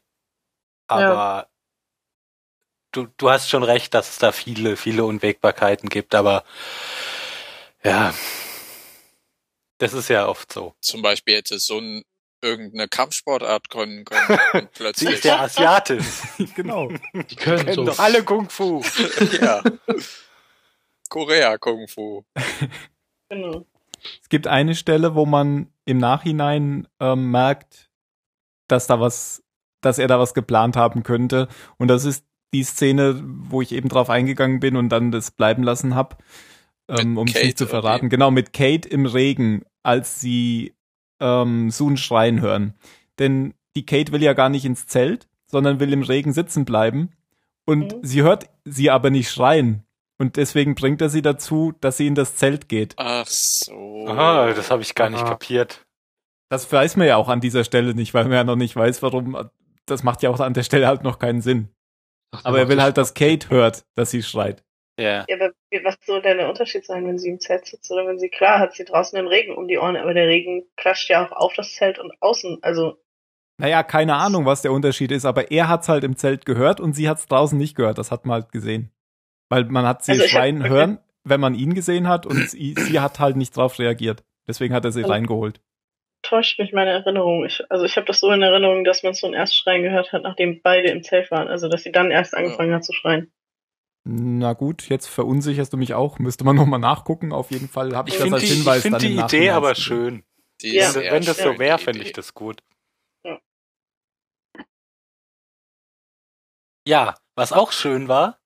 [0.87, 1.49] Aber
[2.93, 6.45] du, du hast schon recht, dass es da viele, viele Unwägbarkeiten gibt, aber
[7.85, 8.15] ja,
[9.79, 10.75] das ist ja oft so.
[10.81, 12.03] Zum Beispiel hätte so ein,
[12.43, 15.11] irgendeine Kampfsportart können können und Sie plötzlich.
[15.15, 16.05] ist ja Asiatin.
[16.55, 16.89] genau.
[17.13, 17.85] Die können Kennen so.
[17.85, 18.83] doch alle Kung Fu.
[19.41, 19.63] ja.
[21.09, 22.25] Korea Kung Fu.
[23.29, 23.67] Genau.
[24.23, 27.91] Es gibt eine Stelle, wo man im Nachhinein ähm, merkt,
[28.69, 29.43] dass da was,
[29.81, 31.49] dass er da was geplant haben könnte.
[31.79, 32.25] Und das ist
[32.55, 36.17] die Szene, wo ich eben drauf eingegangen bin und dann das bleiben lassen habe,
[36.89, 38.09] ähm, um es Kate, nicht zu verraten.
[38.09, 40.75] Genau, mit Kate im Regen, als sie
[41.21, 42.75] ähm, Sun schreien hören.
[43.19, 47.11] Denn die Kate will ja gar nicht ins Zelt, sondern will im Regen sitzen bleiben.
[47.67, 47.99] Und Mhm.
[48.03, 49.85] sie hört sie aber nicht schreien.
[50.19, 52.95] Und deswegen bringt er sie dazu, dass sie in das Zelt geht.
[52.97, 54.07] Ach so.
[54.09, 55.31] Ah, das habe ich gar nicht Aha.
[55.31, 55.87] kapiert.
[56.51, 59.03] Das weiß man ja auch an dieser Stelle nicht, weil man ja noch nicht weiß,
[59.03, 59.37] warum.
[59.87, 61.69] Das macht ja auch an der Stelle halt noch keinen Sinn.
[62.33, 64.65] Ach, Aber er will halt, dass Kate hört, dass sie schreit.
[64.99, 65.25] Ja.
[65.29, 65.53] Ja, aber
[65.85, 68.59] was soll denn der Unterschied sein, wenn sie im Zelt sitzt oder wenn sie, klar,
[68.59, 71.55] hat sie draußen den Regen um die Ohren, aber der Regen klatscht ja auch auf
[71.55, 72.99] das Zelt und außen, also,
[73.59, 76.95] Naja, keine Ahnung, was der Unterschied ist, aber er hat's halt im Zelt gehört und
[76.95, 77.99] sie hat's draußen nicht gehört.
[77.99, 78.91] Das hat man halt gesehen.
[79.51, 82.75] Weil man hat sie Also hab- schreien hören, wenn man ihn gesehen hat und sie,
[82.77, 84.23] sie hat halt nicht drauf reagiert.
[84.47, 85.61] Deswegen hat er sie Also- reingeholt.
[86.23, 87.45] täuscht mich meine Erinnerung.
[87.47, 90.23] Ich, also ich habe das so in Erinnerung, dass man so ein Erstschreien gehört hat,
[90.25, 91.49] nachdem beide im Zelt waren.
[91.49, 93.33] Also dass sie dann erst angefangen hat zu schreien.
[94.05, 96.19] Na gut, jetzt verunsicherst du mich auch.
[96.19, 97.33] Müsste man nochmal nachgucken.
[97.33, 99.07] Auf jeden Fall habe ich, Ich das finde als die, Hinweis ich find dann die
[99.09, 100.25] im Idee Nachhinein aber schön.
[100.63, 100.95] Die Ja.
[100.95, 102.63] wenn wenn das so wäre, fände ich das gut.
[103.25, 103.39] Ja.
[106.87, 108.39] Ja, was auch schön war,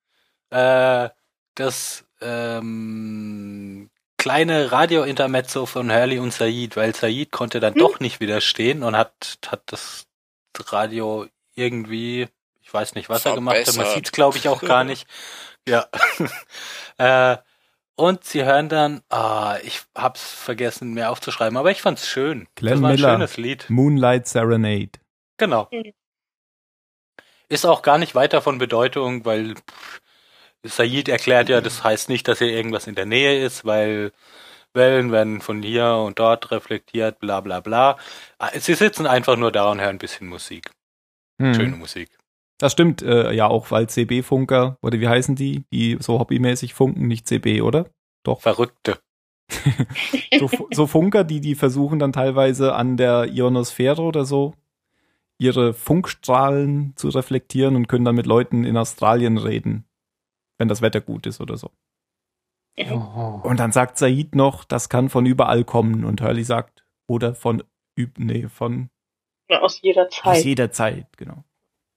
[0.50, 1.10] äh,
[1.54, 7.80] das ähm, kleine Radio-Intermezzo von Hurley und Said, weil Said konnte dann Hm.
[7.80, 10.06] doch nicht widerstehen und hat, hat das
[10.70, 12.28] Radio irgendwie,
[12.72, 13.94] ich weiß nicht, was er gemacht hat, man Verbessert.
[13.94, 15.06] sieht es glaube ich auch gar nicht.
[15.68, 15.88] Ja.
[16.96, 17.36] äh,
[17.96, 22.48] und sie hören dann, ah, ich hab's vergessen mir aufzuschreiben, aber ich fand's schön.
[22.54, 23.10] Glenn das war ein Miller.
[23.12, 23.66] schönes Lied.
[23.68, 24.92] Moonlight Serenade.
[25.36, 25.68] Genau.
[25.70, 25.92] Mhm.
[27.50, 30.00] ist auch gar nicht weiter von Bedeutung, weil pff,
[30.64, 34.12] Said erklärt ja, das heißt nicht, dass hier irgendwas in der Nähe ist, weil
[34.72, 37.98] Wellen werden von hier und dort reflektiert, bla bla bla.
[38.38, 40.70] Ah, Sie sitzen einfach nur da und hören ein bisschen Musik.
[41.38, 41.54] Hm.
[41.54, 42.08] Schöne Musik.
[42.62, 47.08] Das stimmt, äh, ja auch, weil CB-Funker, oder wie heißen die, die so hobbymäßig funken,
[47.08, 47.90] nicht CB, oder?
[48.22, 48.40] Doch.
[48.40, 49.00] Verrückte.
[50.38, 54.54] so, so Funker, die, die versuchen dann teilweise an der Ionosphäre oder so
[55.38, 59.84] ihre Funkstrahlen zu reflektieren und können dann mit Leuten in Australien reden,
[60.58, 61.72] wenn das Wetter gut ist oder so.
[62.78, 63.40] Oh.
[63.42, 67.64] Und dann sagt Said noch, das kann von überall kommen und Hurley sagt, oder von,
[68.18, 68.88] nee, von
[69.50, 70.44] aus jeder aus Zeit.
[70.44, 71.42] jeder Zeit, genau.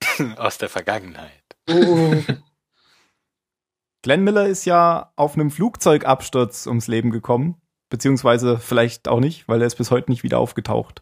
[0.38, 1.44] Aus der Vergangenheit.
[1.70, 2.16] Oh.
[4.02, 9.62] Glenn Miller ist ja auf einem Flugzeugabsturz ums Leben gekommen, beziehungsweise vielleicht auch nicht, weil
[9.62, 11.02] er ist bis heute nicht wieder aufgetaucht.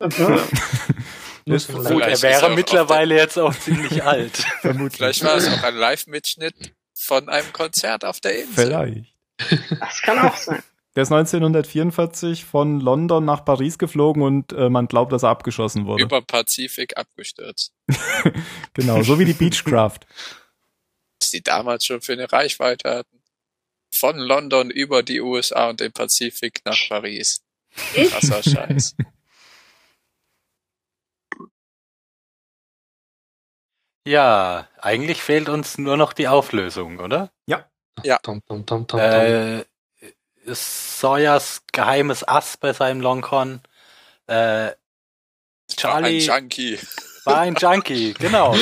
[0.00, 0.08] Nur
[1.46, 4.36] Gut, er ist wäre er auch mittlerweile jetzt auch ziemlich alt.
[4.60, 4.96] Vermutlich.
[4.96, 8.66] Vielleicht war es auch ein Live-Mitschnitt von einem Konzert auf der Insel.
[8.66, 9.14] Vielleicht.
[9.78, 10.62] Das kann auch sein.
[11.00, 15.86] Der ist 1944 von London nach Paris geflogen und äh, man glaubt, dass er abgeschossen
[15.86, 16.02] wurde.
[16.02, 17.72] Über Pazifik abgestürzt.
[18.74, 20.00] Genau, so wie die Beechcraft.
[21.18, 23.22] Was die damals schon für eine Reichweite hatten.
[23.90, 27.40] Von London über die USA und den Pazifik nach Paris.
[27.94, 28.94] Krasser Scheiß.
[34.06, 37.32] Ja, eigentlich fehlt uns nur noch die Auflösung, oder?
[37.46, 38.18] Ja.
[38.18, 39.00] Tam, tam, tam, tam, tam.
[39.00, 39.64] Äh,
[40.54, 43.60] Sawyers geheimes Ass bei seinem Longcon.
[44.26, 44.72] Äh,
[45.76, 46.78] Charlie Ein Junkie.
[47.24, 48.54] war ein Junkie, genau.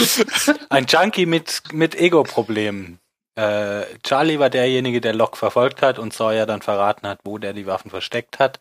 [0.69, 2.99] Ein Junkie mit, mit Ego-Problemen.
[3.37, 7.53] Äh, Charlie war derjenige, der Locke verfolgt hat und Sawyer dann verraten hat, wo der
[7.53, 8.59] die Waffen versteckt hat.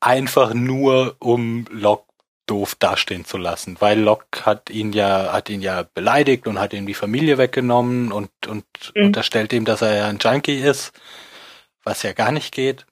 [0.00, 2.04] Einfach nur, um Locke
[2.46, 6.72] doof dastehen zu lassen, weil Locke hat ihn ja, hat ihn ja beleidigt und hat
[6.72, 9.06] ihm die Familie weggenommen und, und Mhm.
[9.06, 10.92] unterstellt ihm, dass er ja ein Junkie ist,
[11.86, 12.86] was ja gar nicht geht.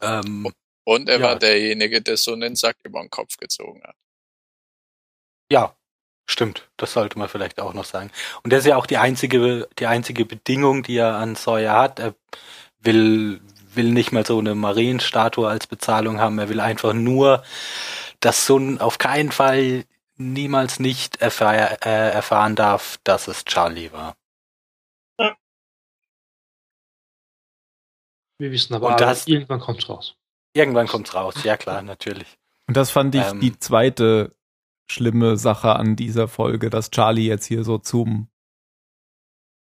[0.00, 0.50] Ähm,
[0.86, 1.28] Und er Ja.
[1.28, 3.96] war derjenige, der so einen Sack über den Kopf gezogen hat.
[5.52, 5.74] Ja,
[6.26, 6.68] stimmt.
[6.76, 8.10] Das sollte man vielleicht auch noch sagen.
[8.42, 11.98] Und das ist ja auch die einzige, die einzige Bedingung, die er an Sawyer hat.
[11.98, 12.14] Er
[12.80, 13.40] will,
[13.74, 16.38] will nicht mal so eine Marienstatue als Bezahlung haben.
[16.38, 17.42] Er will einfach nur,
[18.20, 19.84] dass Sun auf keinen Fall
[20.16, 21.54] niemals nicht erfahr,
[21.86, 24.16] äh, erfahren darf, dass es Charlie war.
[28.40, 30.16] Wir wissen aber, Und alle, das- irgendwann kommt's raus.
[30.54, 31.34] Irgendwann kommt's raus.
[31.44, 32.26] Ja klar, natürlich.
[32.66, 33.40] Und das fand ich Ähm.
[33.40, 34.34] die zweite
[34.90, 38.28] schlimme Sache an dieser Folge, dass Charlie jetzt hier so zum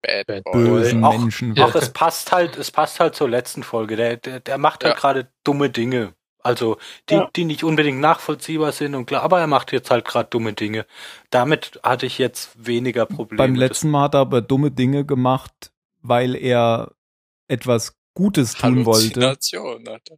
[0.03, 0.53] Bad, Boy.
[0.53, 1.67] bösen Auch- Menschen Ja.
[1.67, 1.77] wird.
[1.77, 3.97] Auch es passt halt, es passt halt zur letzten Folge.
[3.97, 5.01] Der, der, der macht halt Ja.
[5.01, 6.14] gerade dumme Dinge.
[6.43, 6.77] Also,
[7.09, 7.31] die, Ja.
[7.35, 10.87] die nicht unbedingt nachvollziehbar sind und klar, aber er macht jetzt halt gerade dumme Dinge.
[11.31, 13.39] Damit hatte ich jetzt weniger Probleme.
[13.39, 16.93] Beim letzten Mal hat er aber dumme Dinge gemacht, weil er
[17.49, 19.37] etwas Gutes tun wollte.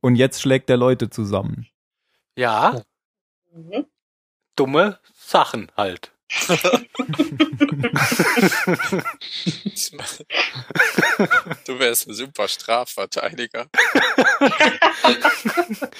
[0.01, 1.67] Und jetzt schlägt er Leute zusammen.
[2.37, 2.83] ja,
[3.53, 3.87] Mhm.
[4.57, 6.13] dumme Sachen halt.
[11.67, 13.69] Du wärst ein super Strafverteidiger.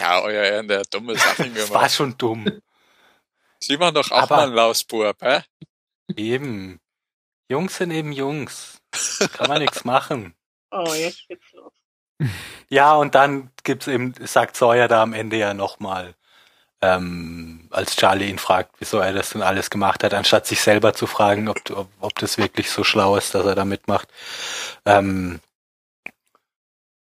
[0.00, 1.94] ja, euer Ehren, der hat dumme Sachen Das war gemacht.
[1.94, 2.46] schon dumm.
[3.60, 5.42] Sie waren doch auch Aber- mal ein Lausbub, hä?
[6.16, 6.80] Eben.
[7.48, 8.78] Jungs sind eben Jungs.
[9.32, 10.34] Kann man nichts machen.
[10.76, 11.72] Oh, jetzt geht's los.
[12.68, 16.14] Ja, und dann gibt's eben, sagt Sawyer da am Ende ja nochmal,
[16.82, 20.92] ähm, als Charlie ihn fragt, wieso er das denn alles gemacht hat, anstatt sich selber
[20.92, 24.08] zu fragen, ob, ob, ob das wirklich so schlau ist, dass er da mitmacht.
[24.84, 25.40] Ähm,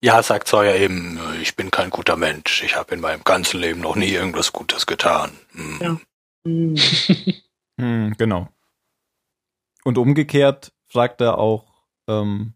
[0.01, 3.81] ja, sagt Sawyer eben, ich bin kein guter Mensch, ich habe in meinem ganzen Leben
[3.81, 5.33] noch nie irgendwas Gutes getan.
[5.53, 5.79] Hm.
[5.81, 6.01] Ja.
[6.45, 6.77] Mhm.
[7.77, 8.47] Hm, genau.
[9.83, 11.65] Und umgekehrt fragt er auch
[12.07, 12.55] ähm,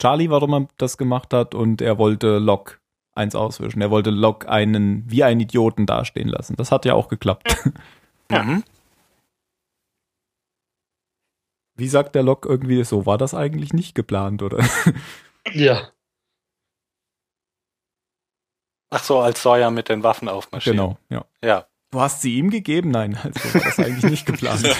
[0.00, 2.76] Charlie, warum er das gemacht hat, und er wollte Locke
[3.14, 3.80] eins auswischen.
[3.80, 6.54] Er wollte Locke einen wie einen Idioten dastehen lassen.
[6.56, 7.56] Das hat ja auch geklappt.
[7.64, 7.72] Ja.
[8.44, 8.62] Mhm.
[11.76, 14.58] Wie sagt der Locke irgendwie, so war das eigentlich nicht geplant, oder?
[15.54, 15.88] Ja.
[18.90, 20.76] Ach so, als Sawyer mit den Waffen aufmarschiert.
[20.76, 21.24] genau, ja.
[21.42, 21.66] Ja.
[21.90, 22.90] Du hast sie ihm gegeben?
[22.90, 24.62] Nein, also war das eigentlich nicht geplant.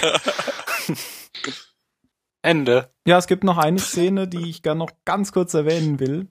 [2.42, 2.90] Ende.
[3.06, 6.28] Ja, es gibt noch eine Szene, die ich gerne noch ganz kurz erwähnen will.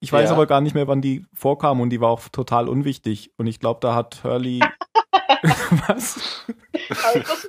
[0.00, 0.34] Ich weiß Ja.
[0.34, 3.30] aber gar nicht mehr, wann die vorkam und die war auch total unwichtig.
[3.38, 4.60] Und ich glaube, da hat Hurley.
[5.86, 6.44] Was?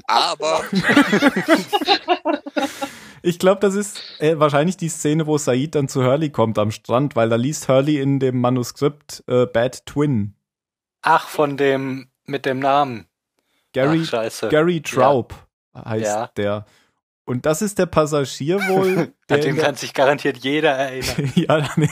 [0.07, 0.61] Aber
[3.21, 6.69] Ich glaube, das ist äh, wahrscheinlich die Szene, wo Said dann zu Hurley kommt am
[6.71, 10.35] Strand, weil da liest Hurley in dem Manuskript äh, Bad Twin.
[11.01, 13.07] Ach, von dem, mit dem Namen.
[13.73, 14.49] Gary, Ach.
[14.49, 15.33] Gary Traub
[15.75, 16.27] heißt Ja.
[16.37, 16.65] der.
[17.25, 21.33] Und das ist der Passagier wohl, der An den der, kann sich garantiert jeder erinnern.
[21.35, 21.89] ja, nee,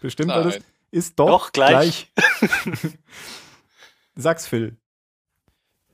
[0.00, 0.64] bestimmt das, Nein.
[0.90, 2.12] ist doch, Doch, gleich.
[4.16, 4.76] Sag's Phil.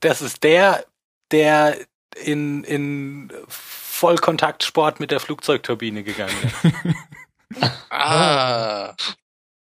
[0.01, 0.85] Das ist der,
[1.31, 1.77] der
[2.25, 7.73] in, in Vollkontaktsport mit der Flugzeugturbine gegangen ist.
[7.91, 8.95] Ah,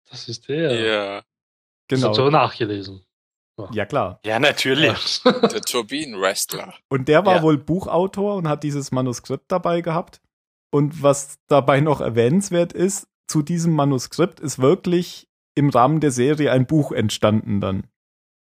[0.10, 0.74] Das ist der.
[0.80, 1.16] ja.
[1.88, 2.08] Das Genau.
[2.10, 3.04] hat so nachgelesen.
[3.72, 4.20] Ja, klar.
[4.26, 5.22] Ja, natürlich.
[5.24, 6.74] Der Turbinenwrestler.
[6.90, 7.42] Und der war Ja.
[7.44, 10.22] wohl Buchautor und hat dieses Manuskript dabei gehabt.
[10.72, 16.52] Und was dabei noch erwähnenswert ist, zu diesem Manuskript ist wirklich im Rahmen der Serie
[16.52, 17.86] ein Buch entstanden dann.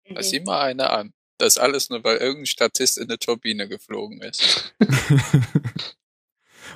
[0.08, 1.12] Da sieh mal einer an.
[1.38, 4.74] Das alles nur, weil irgendein Statist in eine Turbine geflogen ist.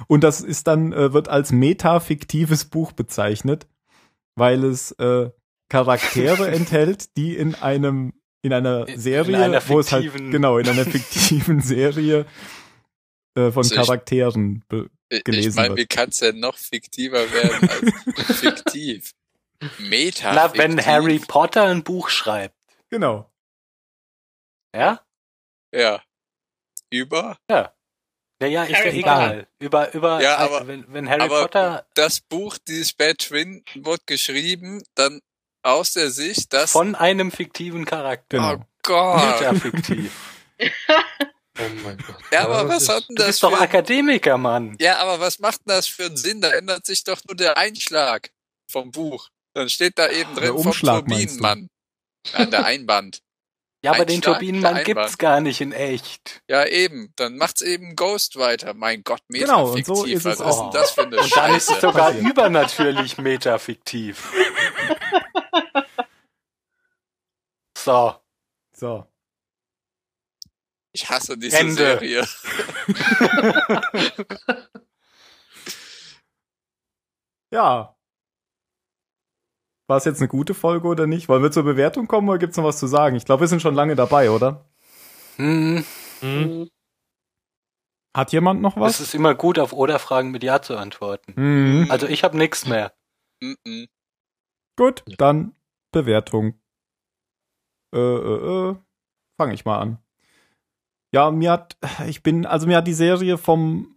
[0.09, 3.67] und das ist dann, äh, wird als metafiktives Buch bezeichnet,
[4.37, 5.31] weil es äh,
[5.71, 8.13] Charaktere enthält, die in einem,
[8.43, 12.27] in einer In- in Serie, einer wo es halt, genau, in einer fiktiven Serie
[13.37, 14.63] äh, von Also Charakteren
[15.09, 15.79] Ich, Gelesen ich meine, wird.
[15.79, 19.13] wie kann's denn noch fiktiver werden als fiktiv?
[19.79, 20.33] Meta.
[20.35, 22.57] Na, wenn Harry Potter ein Buch schreibt,
[22.91, 23.31] Genau.
[24.75, 25.01] ja?
[25.75, 26.03] Ja.
[26.93, 27.73] Über Ja,
[28.43, 29.47] ja, ist ja Harry egal.
[29.61, 33.63] Über, über, Ja, äh, aber- wenn, wenn Harry aber- Potter das Buch, dieses Bad Twin,
[33.77, 35.21] wurde geschrieben, dann
[35.63, 36.73] aus der Sicht, dass.
[36.73, 38.39] von einem fiktiven Charakter.
[38.39, 38.55] Genau.
[38.55, 39.41] Oh Gott.
[39.41, 40.13] Ja, fiktiv.
[41.59, 42.17] Oh mein Gott.
[42.33, 44.77] Ja, aber das was ist- hat denn Du das bist doch für Akademiker, Mann.
[44.81, 46.41] Ja, aber was macht denn das für einen Sinn?
[46.41, 48.31] Da ändert sich doch nur der Einschlag
[48.71, 49.29] vom Buch.
[49.53, 51.11] Dann steht da eben Der drin vom Umschlag, du?
[51.11, 51.69] Turbinenmann.
[52.33, 53.21] Nein, der Einband.
[53.85, 56.41] Ja, aber den Einschlag, Turbinenmann der gibt's gar nicht in echt.
[56.49, 57.13] Ja, eben.
[57.17, 58.73] Dann macht's eben Ghost weiter.
[58.73, 59.97] Mein Gott, Genau, und metafiktiv.
[59.97, 60.71] so ist Was es ist auch.
[60.71, 61.81] denn das für eine Und dann ist es Scheiße?
[61.81, 64.33] sogar übernatürlich metafiktiv.
[67.85, 68.15] So,
[68.73, 69.07] So.
[70.93, 71.75] Ich hasse diese Ende.
[71.75, 72.27] Serie.
[77.53, 77.97] Ja.
[79.89, 81.29] War es jetzt eine gute Folge oder nicht?
[81.29, 83.17] Wollen wir zur Bewertung kommen oder gibt's noch was zu sagen?
[83.17, 84.65] Ich glaube, wir sind schon lange dabei, oder?
[85.37, 85.85] hm,
[86.21, 86.71] Hm?
[88.17, 89.01] Hat jemand noch es was?
[89.01, 91.33] ist immer gut, auf Oder-Fragen mit Ja zu antworten.
[91.37, 91.91] Mhm.
[91.91, 92.93] Also ich habe nichts mehr.
[93.41, 93.89] Mhm.
[94.77, 95.55] Gut, dann
[95.93, 96.60] Bewertung.
[97.95, 98.77] Äh, äh, äh.
[99.37, 99.99] Fange ich mal an.
[101.13, 101.77] Ja, mir hat,
[102.07, 103.97] ich bin, also mir hat die Serie vom,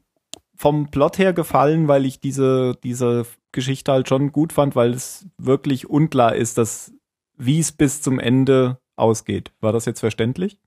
[0.56, 5.28] vom Plot her gefallen, weil ich diese, diese Geschichte halt schon gut fand, weil es
[5.38, 6.94] wirklich unklar ist, dass,
[7.38, 9.52] wie es bis zum Ende ausgeht.
[9.60, 10.58] War das jetzt verständlich?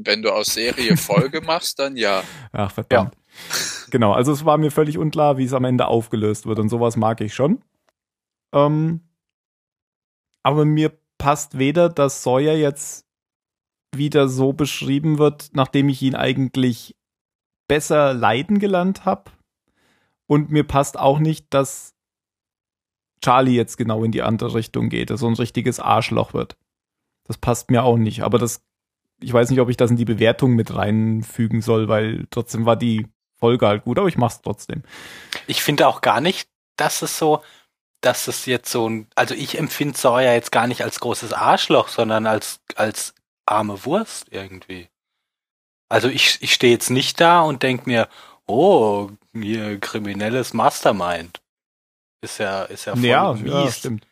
[0.00, 2.22] Wenn du aus Serie Folge machst, dann ja.
[2.52, 3.14] Ach, verdammt.
[3.90, 6.96] Genau, also es war mir völlig unklar, wie es am Ende aufgelöst wird und sowas
[6.96, 7.62] mag ich schon.
[8.52, 9.00] Ähm,
[10.42, 13.04] aber mir passt weder, dass Sawyer jetzt
[13.94, 16.96] wieder so beschrieben wird, nachdem ich ihn eigentlich
[17.68, 19.30] besser leiden gelernt habe.
[20.26, 21.94] Und mir passt auch nicht, dass
[23.22, 26.56] Charlie jetzt genau in die andere Richtung geht, dass so ein richtiges Arschloch wird.
[27.24, 28.22] Das passt mir auch nicht.
[28.22, 28.62] Aber das,
[29.20, 32.76] ich weiß nicht, ob ich das in die Bewertung mit reinfügen soll, weil trotzdem war
[32.76, 33.06] die
[33.36, 34.82] Folge halt gut, aber ich mach's trotzdem.
[35.46, 37.42] Ich finde auch gar nicht, dass es so,
[38.00, 41.88] dass es jetzt so ein, also ich empfinde Sawyer jetzt gar nicht als großes Arschloch,
[41.88, 43.14] sondern als, als
[43.46, 44.88] arme Wurst irgendwie.
[45.88, 48.08] Also ich, ich stehe jetzt nicht da und denk mir,
[48.46, 51.40] oh, hier kriminelles Mastermind.
[52.20, 53.52] Ist ja, ist ja voll ja, mies.
[53.52, 54.06] ja, stimmt.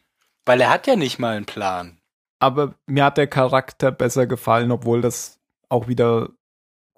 [0.44, 1.98] Weil er hat ja nicht mal einen Plan.
[2.38, 6.30] Aber mir hat der Charakter besser gefallen, obwohl das auch wieder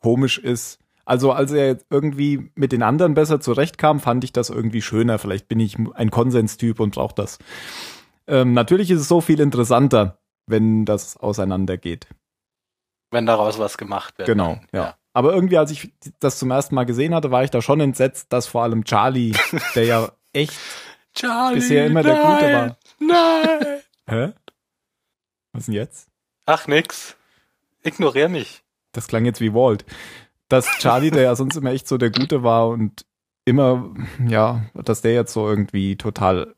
[0.01, 0.79] komisch ist.
[1.09, 5.19] Also als er jetzt irgendwie mit den anderen besser zurechtkam, fand ich das irgendwie schöner.
[5.19, 7.39] Vielleicht bin ich ein Konsenstyp und brauche das.
[8.27, 12.09] Ähm, natürlich ist es so viel interessanter, wenn das auseinandergeht.
[13.11, 14.27] Wenn daraus was gemacht wird.
[14.27, 14.95] Genau, dann, ja.
[15.15, 18.31] Aber irgendwie, als ich das zum ersten Mal gesehen hatte, war ich da schon entsetzt,
[18.31, 19.33] dass vor allem Charlie,
[19.75, 20.53] der ja echt
[21.15, 22.77] Charlie, bisher immer der nein, Gute war.
[22.99, 23.81] Nein.
[24.11, 24.33] Hä?
[25.55, 26.11] Was denn jetzt?
[26.45, 27.17] Ach, nix.
[27.83, 28.63] Ignorier mich.
[28.93, 29.87] Das klang jetzt wie Walt.
[30.49, 33.05] Dass Charlie, der ja sonst immer echt so der Gute war und
[33.45, 33.95] immer,
[34.27, 36.55] ja, dass der jetzt so irgendwie total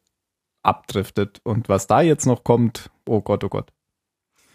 [0.63, 1.41] abdriftet.
[1.45, 3.73] Und was da jetzt noch kommt, oh Gott, oh Gott.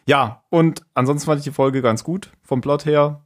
[0.08, 3.26] Ja, und ansonsten fand ich die Folge ganz gut vom Plot her.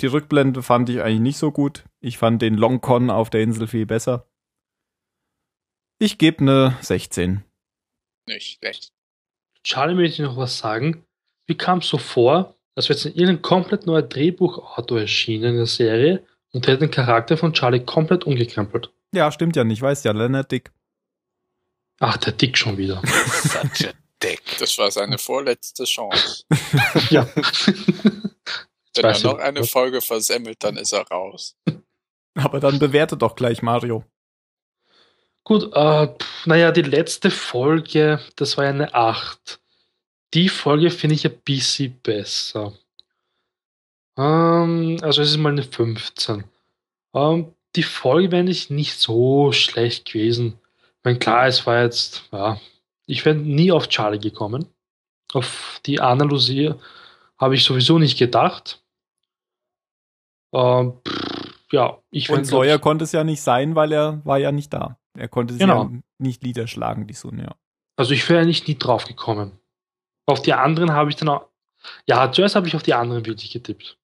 [0.00, 1.84] Die Rückblende fand ich eigentlich nicht so gut.
[2.00, 4.26] Ich fand den Long Con auf der Insel viel besser.
[5.98, 7.42] Ich gebe eine 16.
[8.26, 8.92] Nicht schlecht.
[9.64, 11.04] Charlie möchte ich noch was sagen.
[11.46, 16.24] Wie kam es so vor, dass jetzt irgendein komplett neuer Drehbuchautor erschienen in der Serie
[16.52, 18.92] und der hat den Charakter von Charlie komplett umgekrempelt?
[19.12, 20.70] Ja, stimmt ja nicht, weiß ja, Leonard Dick.
[21.98, 23.02] Ach, der Dick schon wieder.
[23.42, 24.58] Such a dick.
[24.60, 26.44] Das war seine vorletzte Chance.
[27.10, 27.26] ja.
[28.94, 31.56] Wenn er noch eine Folge versemmelt, dann ist er raus.
[32.34, 34.04] Aber dann bewerte doch gleich Mario.
[35.42, 39.60] Gut, äh, pf, naja, die letzte Folge, das war ja eine 8.
[40.34, 42.72] Die Folge finde ich ein bisschen besser.
[44.16, 46.44] Ähm, also es ist mal eine 15.
[47.14, 50.58] Ähm, die Folge wäre nicht, nicht so schlecht gewesen.
[50.98, 52.60] Ich meine, klar, es war jetzt, ja,
[53.06, 54.66] ich wäre nie auf Charlie gekommen.
[55.32, 56.74] Auf die Andalusie
[57.38, 58.82] habe ich sowieso nicht gedacht.
[60.52, 64.52] Ähm, pff, ja, ich Und Sawyer konnte es ja nicht sein, weil er war ja
[64.52, 64.98] nicht da.
[65.14, 65.84] Er konnte sie Genau.
[65.84, 67.44] ja nicht niederschlagen, die Sonne.
[67.44, 67.54] Ja.
[67.96, 69.52] Also ich wäre nicht nie drauf gekommen.
[70.28, 71.48] Auf die anderen habe ich dann auch.
[72.06, 73.98] Ja, zuerst habe ich auf die anderen wirklich getippt.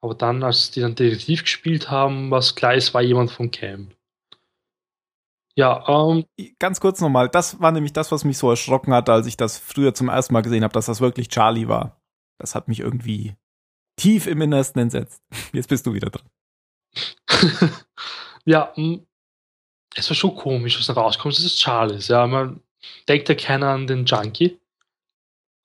[0.00, 3.50] Aber dann, als die dann Detektiv gespielt haben, war es klar, es war jemand vom
[3.50, 3.94] Camp.
[5.54, 6.24] Ja, ähm,
[6.58, 9.58] Ganz kurz nochmal, das war nämlich das, was mich so erschrocken hatte, als ich das
[9.58, 12.00] früher zum ersten Mal gesehen habe, dass das wirklich Charlie war.
[12.38, 13.36] Das hat mich irgendwie
[13.96, 15.22] tief im Innersten entsetzt.
[15.52, 16.28] Jetzt bist du wieder dran.
[18.46, 19.00] ja, mh,
[19.94, 22.08] es war schon komisch, was da rauskommt, dass es Charlie ist.
[22.08, 22.60] Ja, man
[23.08, 24.58] denkt ja keiner an den Junkie.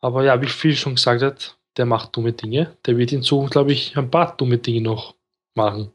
[0.02, 2.78] Aber ja, wie viel schon gesagt hat, der macht dumme Dinge.
[2.86, 5.16] Der wird in Zukunft, glaube ich, ein paar dumme Dinge noch
[5.56, 5.92] machen.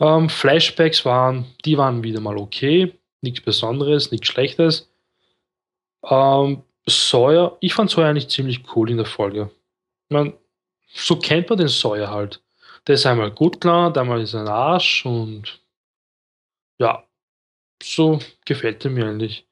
[0.00, 2.98] Ähm, Flashbacks waren, die waren wieder mal okay.
[3.22, 4.90] Nichts Besonderes, nichts Schlechtes.
[6.04, 9.50] Ähm, Sawyer, ich fand Sawyer eigentlich ziemlich cool in der Folge.
[10.08, 10.34] Man,
[10.86, 12.42] so kennt man den Sawyer halt.
[12.86, 15.60] Der ist einmal gut klar, einmal ist er ein Arsch und
[16.78, 17.04] ja,
[17.82, 19.45] so gefällt er mir eigentlich.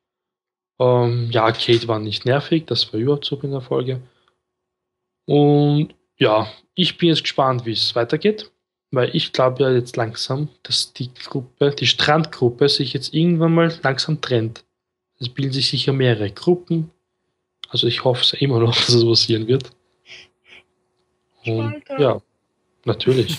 [0.78, 4.00] Ähm, ja, Kate war nicht nervig, das war überhaupt so in der Folge.
[5.26, 8.50] Und ja, ich bin jetzt gespannt, wie es weitergeht,
[8.90, 13.78] weil ich glaube ja jetzt langsam, dass die Gruppe, die Strandgruppe sich jetzt irgendwann mal
[13.82, 14.64] langsam trennt.
[15.20, 16.90] Es bilden sich sicher mehrere Gruppen.
[17.68, 19.70] Also ich hoffe es immer noch, dass es passieren wird.
[21.46, 22.20] Und ja,
[22.84, 23.38] natürlich.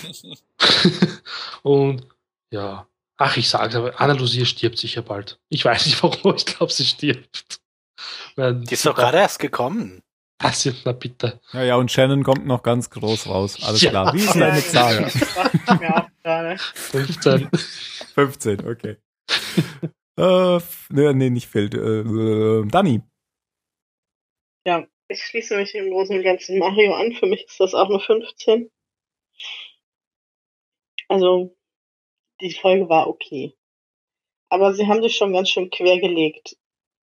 [1.62, 2.06] Und
[2.50, 2.86] ja,
[3.18, 5.38] ach, ich sage aber, Anna Lucia stirbt sicher bald.
[5.48, 7.60] Ich weiß nicht warum, ich glaube, sie stirbt.
[8.36, 10.02] Weil Die ist doch gerade erst gekommen.
[10.38, 11.40] passiert, na bitte.
[11.52, 13.62] Ja, ja, und Shannon kommt noch ganz groß raus.
[13.64, 13.90] Alles Ja.
[13.90, 14.12] klar.
[14.14, 15.02] Wie ist deine Zahl?
[15.02, 16.58] Das dachte ich mir auch gerade.
[16.58, 17.50] 15.
[18.14, 18.96] 15, okay.
[20.18, 20.58] äh,
[20.90, 21.70] nee, nee, nicht Phil.
[21.74, 23.00] Äh, äh, Danny.
[24.66, 27.12] Ja, ich schließe mich im Großen und Ganzen Mario an.
[27.12, 28.70] Für mich ist das auch eine 15.
[31.08, 31.55] Also,
[32.40, 33.56] die Folge war okay.
[34.48, 36.56] Aber sie haben sich schon ganz schön quergelegt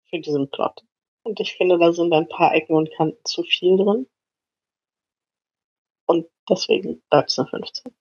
[0.10, 0.82] für diesen Plot.
[1.24, 4.08] Und ich finde, da sind ein paar Ecken und Kanten zu viel drin.
[6.06, 7.94] Und deswegen bleibt es eine 15.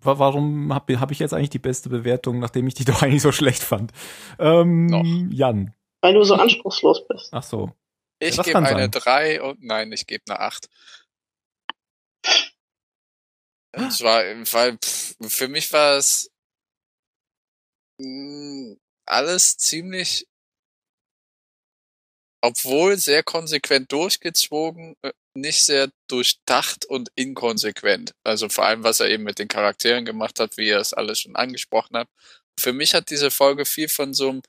[0.00, 3.22] Wa- Warum habe hab ich jetzt eigentlich die beste Bewertung, nachdem ich die doch eigentlich
[3.22, 3.92] so schlecht fand?
[4.38, 5.04] Ähm, Noch.
[5.30, 5.74] Jan.
[6.00, 7.32] Weil du so anspruchslos bist.
[7.32, 7.72] Ach so.
[8.20, 8.90] Ich gebe eine sein.
[8.90, 10.68] 3 und nein, ich gebe eine 8.
[13.78, 14.78] Und zwar, weil
[15.28, 16.30] für mich war es
[18.00, 18.76] mh,
[19.06, 20.26] alles ziemlich,
[22.40, 28.12] obwohl sehr konsequent durchgezogen, äh, nicht sehr durchdacht und inkonsequent.
[28.24, 31.20] Also vor allem, was er eben mit den Charakteren gemacht hat, wie er es alles
[31.20, 32.08] schon angesprochen hat.
[32.58, 34.42] Für mich hat diese Folge viel von so einem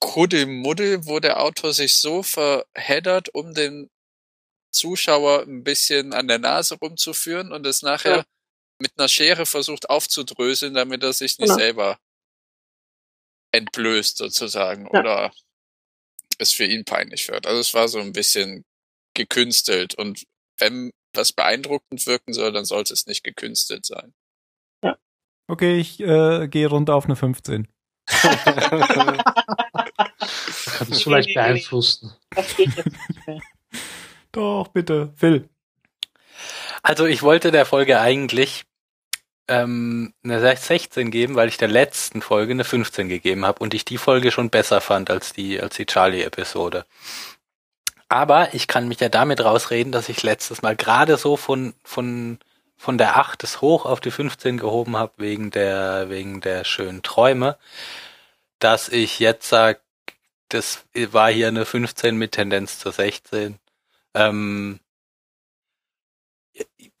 [0.00, 3.90] Kuddelmuddel, wo der Autor sich so verheddert, um den
[4.76, 8.24] Zuschauer ein bisschen an der Nase rumzuführen und es nachher Ja.
[8.80, 11.58] mit einer Schere versucht aufzudröseln, damit er sich nicht Genau.
[11.58, 11.98] selber
[13.52, 15.00] entblößt sozusagen Ja.
[15.00, 15.32] oder
[16.38, 17.46] es für ihn peinlich wird.
[17.46, 18.64] Also es war so ein bisschen
[19.14, 20.24] gekünstelt und
[20.58, 24.12] wenn was beeindruckend wirken soll, dann sollte es nicht gekünstelt sein.
[25.48, 27.68] Okay, ich äh, gehe runter auf eine 15.
[28.06, 29.20] Kann
[30.90, 31.52] ich so leicht Nee, nee, nee.
[31.52, 32.12] beeinflussen.
[32.30, 33.40] Das geht jetzt nicht mehr.
[34.36, 35.14] Doch, bitte.
[35.16, 35.48] Phil.
[36.82, 38.64] Also ich wollte der Folge eigentlich
[39.48, 43.86] ähm, eine 16 geben, weil ich der letzten Folge eine 15 gegeben habe und ich
[43.86, 46.84] die Folge schon besser fand als die, als die Charlie-Episode.
[48.10, 52.38] Aber ich kann mich ja damit rausreden, dass ich letztes Mal gerade so von, von,
[52.76, 57.02] von der 8 bis hoch auf die 15 gehoben habe, wegen der, wegen der schönen
[57.02, 57.56] Träume,
[58.58, 59.80] dass ich jetzt sage,
[60.50, 63.58] das war hier eine 15 mit Tendenz zur 16.
[64.16, 64.80] Ähm,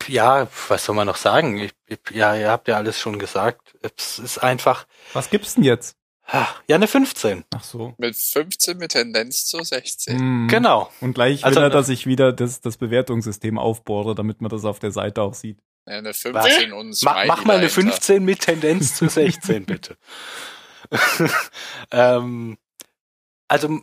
[0.06, 1.58] ja, was soll man noch sagen?
[1.58, 3.74] Ich, ich, ja, ihr habt ja alles schon gesagt.
[3.82, 5.96] Es ist einfach, Was gibt's denn jetzt?
[6.28, 7.44] ah, ja, eine 15.
[7.54, 7.94] Ach so.
[7.98, 10.18] Mit 15 mit Tendenz zu 16.
[10.18, 10.48] Hm.
[10.48, 10.90] Genau.
[11.00, 14.64] Und gleich Also will er, dass ich wieder das, das Bewertungssystem aufbohre, damit man das
[14.64, 15.58] auf der Seite auch sieht.
[15.86, 17.92] Ja, eine 15 und ein Mach, Smiley mach mal eine dahinter.
[17.92, 19.96] 15 mit Tendenz zu 16, bitte.
[21.92, 22.58] ähm,
[23.48, 23.80] Also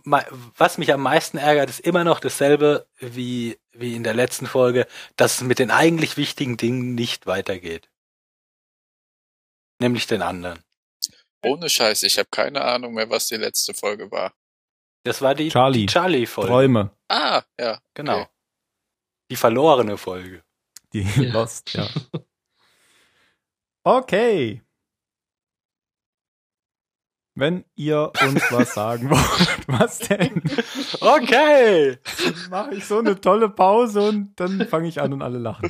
[0.57, 4.87] was mich am meisten ärgert, ist immer noch dasselbe wie, wie in der letzten Folge,
[5.15, 7.89] dass es mit den eigentlich wichtigen Dingen nicht weitergeht.
[9.79, 10.59] Nämlich den anderen.
[11.45, 14.33] Ohne Scheiß, ich habe keine Ahnung mehr, was die letzte Folge war.
[15.03, 15.79] Das war die Charlie.
[15.85, 16.49] die Charlie-Folge.
[16.49, 17.81] Träume, Ah, ja.
[17.93, 18.21] Genau.
[18.21, 18.29] Okay.
[19.29, 20.43] Die verlorene Folge.
[20.93, 21.03] die.
[21.25, 21.87] Lost, ja.
[23.83, 24.61] Okay.
[27.35, 30.41] Wenn ihr uns was sagen wollt, was denn?
[31.01, 31.97] Okay.
[32.23, 35.69] Dann mache ich so eine tolle Pause und dann fange ich an und alle lachen.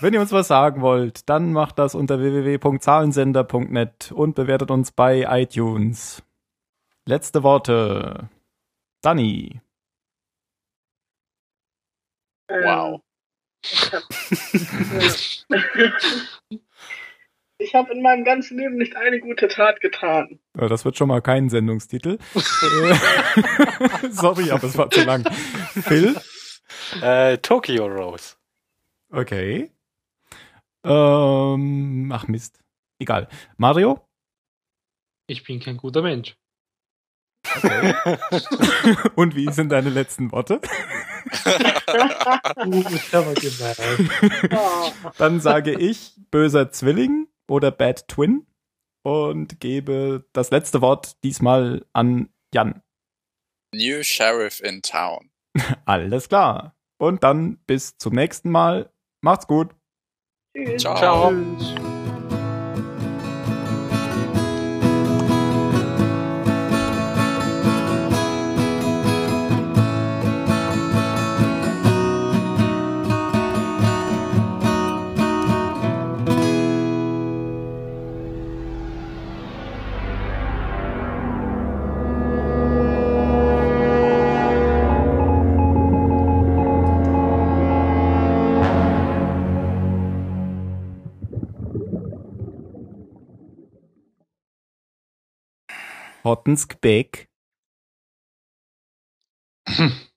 [0.00, 5.22] Wenn ihr uns was sagen wollt, dann macht das unter www.zahlensender.net und bewertet uns bei
[5.22, 6.22] iTunes.
[7.06, 8.28] Letzte Worte.
[9.00, 9.62] Danny.
[12.48, 13.00] Wow.
[17.58, 20.40] Ich habe in meinem ganzen Leben nicht eine gute Tat getan.
[20.58, 22.18] Ja, Das wird schon mal kein Sendungstitel.
[22.34, 25.24] Äh, Sorry, aber es war zu lang.
[25.82, 26.16] Phil?
[27.00, 28.34] Äh, Tokyo Rose.
[29.10, 29.70] Okay.
[30.84, 32.58] Ähm, ach Mist.
[32.98, 33.28] Egal.
[33.56, 34.00] Mario?
[35.28, 36.36] Ich bin kein guter Mensch.
[39.14, 40.60] Und wie sind deine letzten Worte?
[45.18, 48.46] Dann sage ich böser Zwilling oder Bad Twin
[49.02, 52.82] und gebe das letzte Wort diesmal an Jan.
[53.74, 55.30] New Sheriff in Town.
[55.84, 56.76] Alles klar.
[56.98, 58.90] Und dann bis zum nächsten Mal.
[59.20, 59.74] Macht's gut.
[60.54, 60.82] tschüss.
[60.82, 60.96] Ciao.
[60.96, 61.93] Ciao.
[96.34, 96.38] Tschüss.
[96.38, 97.28] Hottenskbeck.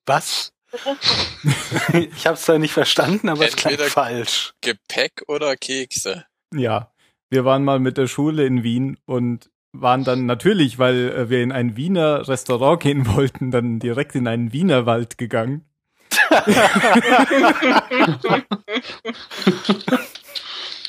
[0.05, 0.53] Was?
[1.93, 4.53] ich hab's zwar nicht verstanden, aber es klang Entweder- falsch.
[4.61, 6.25] Gepäck oder Kekse?
[6.53, 6.91] Ja,
[7.29, 11.41] wir waren mal mit der Schule in Wien und waren dann natürlich, weil äh, wir
[11.43, 15.65] in ein Wiener Restaurant gehen wollten, dann direkt in einen Wienerwald gegangen.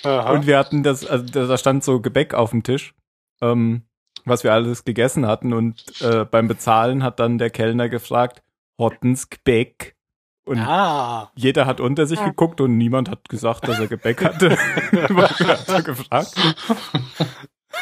[0.05, 0.31] Aha.
[0.33, 2.95] Und wir hatten das, also da da stand so Gebäck auf dem Tisch,
[3.41, 3.83] ähm,
[4.29, 5.53] was wir alles gegessen hatten.
[5.53, 8.43] Und äh, beim Bezahlen hat dann der Kellner gefragt,
[8.79, 9.97] Hottens Gebäck.
[10.45, 11.31] Und ah.
[11.35, 14.51] jeder hat unter sich geguckt und niemand hat gesagt, dass er Gebäck hatte.
[14.57, 16.33] Hat er gefragt?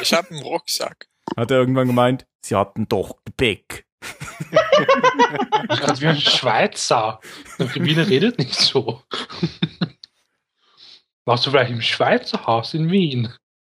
[0.01, 1.07] Ich habe einen Rucksack.
[1.37, 3.85] Hat er irgendwann gemeint, sie hatten doch Gebäck.
[5.69, 7.21] Ich kann wie ein Schweizer.
[7.57, 9.01] Der Wiener redet nicht so.
[11.25, 13.33] Warst du vielleicht im Schweizer Haus in Wien?